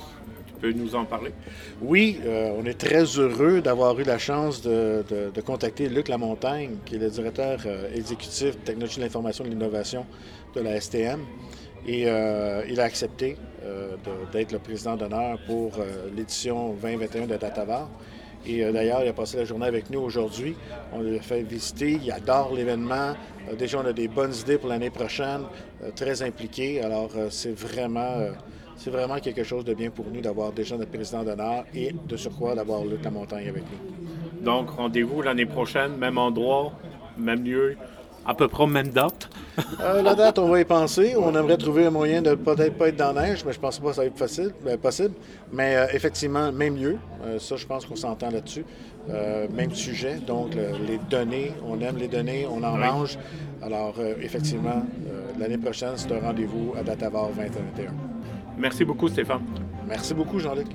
Tu 0.46 0.52
peux 0.60 0.72
nous 0.72 0.94
en 0.94 1.04
parler? 1.04 1.32
Oui, 1.80 2.20
euh, 2.24 2.50
on 2.58 2.64
est 2.64 2.78
très 2.78 3.04
heureux 3.04 3.60
d'avoir 3.60 3.98
eu 4.00 4.04
la 4.04 4.18
chance 4.18 4.62
de, 4.62 5.04
contacter 5.44 5.88
Luc 5.88 6.08
Lamontagne, 6.08 6.76
qui 6.84 6.96
est 6.96 6.98
le 6.98 7.10
directeur 7.10 7.60
euh, 7.66 7.94
exécutif 7.94 8.52
de 8.52 8.64
technologie 8.64 8.96
de 8.96 9.04
l'information 9.04 9.44
et 9.44 9.48
de 9.48 9.54
l'innovation 9.54 10.06
de 10.54 10.60
la 10.60 10.80
STM. 10.80 11.20
Et 11.86 12.02
il 12.68 12.80
a 12.80 12.82
accepté 12.82 13.36
d'être 14.32 14.50
le 14.50 14.58
président 14.58 14.96
d'honneur 14.96 15.38
pour 15.46 15.70
l'édition 16.16 16.74
2021 16.82 17.28
de 17.28 17.36
Datavar. 17.36 17.88
Et 18.46 18.64
euh, 18.64 18.72
d'ailleurs, 18.72 19.02
il 19.02 19.08
a 19.08 19.12
passé 19.12 19.36
la 19.36 19.44
journée 19.44 19.66
avec 19.66 19.90
nous 19.90 20.00
aujourd'hui. 20.00 20.56
On 20.92 21.00
l'a 21.00 21.20
fait 21.20 21.42
visiter. 21.42 21.98
Il 22.02 22.10
adore 22.12 22.54
l'événement. 22.54 23.14
Euh, 23.48 23.56
déjà, 23.56 23.80
on 23.80 23.86
a 23.86 23.92
des 23.92 24.08
bonnes 24.08 24.34
idées 24.34 24.58
pour 24.58 24.68
l'année 24.68 24.90
prochaine. 24.90 25.42
Euh, 25.82 25.90
très 25.94 26.22
impliqué. 26.22 26.80
Alors, 26.80 27.10
c'est 27.30 27.56
vraiment, 27.56 28.28
vraiment 28.86 29.18
quelque 29.18 29.42
chose 29.42 29.64
de 29.64 29.74
bien 29.74 29.90
pour 29.90 30.06
nous 30.12 30.20
d'avoir 30.20 30.52
déjà 30.52 30.76
notre 30.76 30.90
président 30.90 31.24
d'honneur 31.24 31.64
et 31.74 31.92
de 31.92 32.16
surcroît 32.16 32.54
d'avoir 32.54 32.84
Luc 32.84 33.02
La 33.02 33.10
Montagne 33.10 33.48
avec 33.48 33.64
nous. 33.64 34.44
Donc, 34.44 34.70
rendez-vous 34.70 35.22
l'année 35.22 35.46
prochaine, 35.46 35.96
même 35.96 36.18
endroit, 36.18 36.72
même 37.18 37.44
lieu, 37.44 37.76
à 38.24 38.34
peu 38.34 38.48
près 38.48 38.66
même 38.66 38.88
date. 38.88 39.28
Euh, 39.80 40.02
la 40.02 40.14
date, 40.14 40.38
on 40.38 40.48
va 40.48 40.60
y 40.60 40.64
penser. 40.64 41.14
On 41.16 41.34
aimerait 41.34 41.56
trouver 41.56 41.86
un 41.86 41.90
moyen 41.90 42.22
de 42.22 42.34
peut-être 42.34 42.76
pas 42.76 42.88
être 42.88 42.96
dans 42.96 43.12
la 43.12 43.28
neige, 43.28 43.44
mais 43.44 43.52
je 43.52 43.60
pense 43.60 43.78
pas 43.78 43.88
que 43.88 43.94
ça 43.94 44.02
va 44.02 44.06
être 44.06 44.18
facile, 44.18 44.52
ben, 44.64 44.76
possible. 44.78 45.14
Mais 45.52 45.76
euh, 45.76 45.86
effectivement, 45.92 46.52
même 46.52 46.76
lieu. 46.76 46.98
Euh, 47.24 47.38
ça, 47.38 47.56
je 47.56 47.66
pense 47.66 47.86
qu'on 47.86 47.96
s'entend 47.96 48.30
là-dessus. 48.30 48.64
même 49.54 49.72
sujet. 49.72 50.16
Donc, 50.16 50.54
les 50.54 50.98
données, 51.08 51.52
on 51.64 51.80
aime 51.80 51.96
les 51.96 52.08
données, 52.08 52.46
on 52.50 52.62
en 52.64 52.76
mange. 52.76 53.18
Alors, 53.62 53.94
effectivement, 54.20 54.82
l'année 55.38 55.58
prochaine, 55.58 55.92
c'est 55.94 56.10
un 56.12 56.18
rendez-vous 56.20 56.74
à 56.76 56.82
Datavar 56.82 57.28
2021. 57.28 57.92
Merci 58.58 58.84
beaucoup, 58.84 59.08
Stéphane. 59.08 59.42
Merci 59.86 60.12
beaucoup, 60.12 60.40
Jean-Luc. 60.40 60.66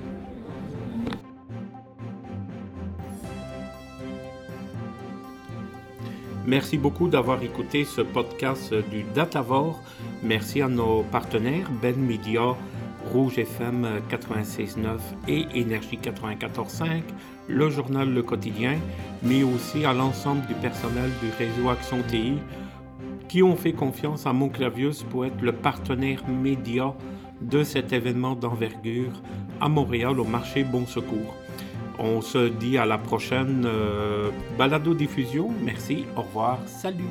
Merci 6.46 6.76
beaucoup 6.76 7.06
d'avoir 7.06 7.40
écouté 7.42 7.84
ce 7.84 8.00
podcast 8.00 8.74
du 8.90 9.04
Datavore. 9.14 9.80
Merci 10.24 10.60
à 10.60 10.66
nos 10.66 11.04
partenaires 11.04 11.70
Ben 11.80 11.94
Media, 11.96 12.56
Rouge 13.12 13.38
FM 13.38 13.86
96.9 14.10 14.98
et 15.28 15.46
Énergie 15.54 16.00
94.5, 16.02 17.02
le 17.46 17.70
journal 17.70 18.12
Le 18.12 18.24
Quotidien, 18.24 18.76
mais 19.22 19.44
aussi 19.44 19.84
à 19.84 19.92
l'ensemble 19.92 20.44
du 20.46 20.54
personnel 20.54 21.10
du 21.22 21.30
réseau 21.38 21.68
Action 21.70 21.98
TI 22.08 22.34
qui 23.28 23.44
ont 23.44 23.56
fait 23.56 23.72
confiance 23.72 24.26
à 24.26 24.32
Monclavius 24.32 25.04
pour 25.04 25.24
être 25.24 25.40
le 25.40 25.52
partenaire 25.52 26.26
média 26.28 26.92
de 27.40 27.62
cet 27.62 27.92
événement 27.92 28.34
d'envergure 28.34 29.12
à 29.60 29.68
Montréal 29.68 30.18
au 30.18 30.24
marché 30.24 30.64
Bon 30.64 30.86
Secours. 30.86 31.36
On 31.98 32.20
se 32.20 32.48
dit 32.48 32.78
à 32.78 32.86
la 32.86 32.98
prochaine 32.98 33.64
euh, 33.66 34.30
balado 34.58 34.94
diffusion. 34.94 35.50
Merci, 35.62 36.06
au 36.16 36.22
revoir, 36.22 36.58
salut. 36.66 37.04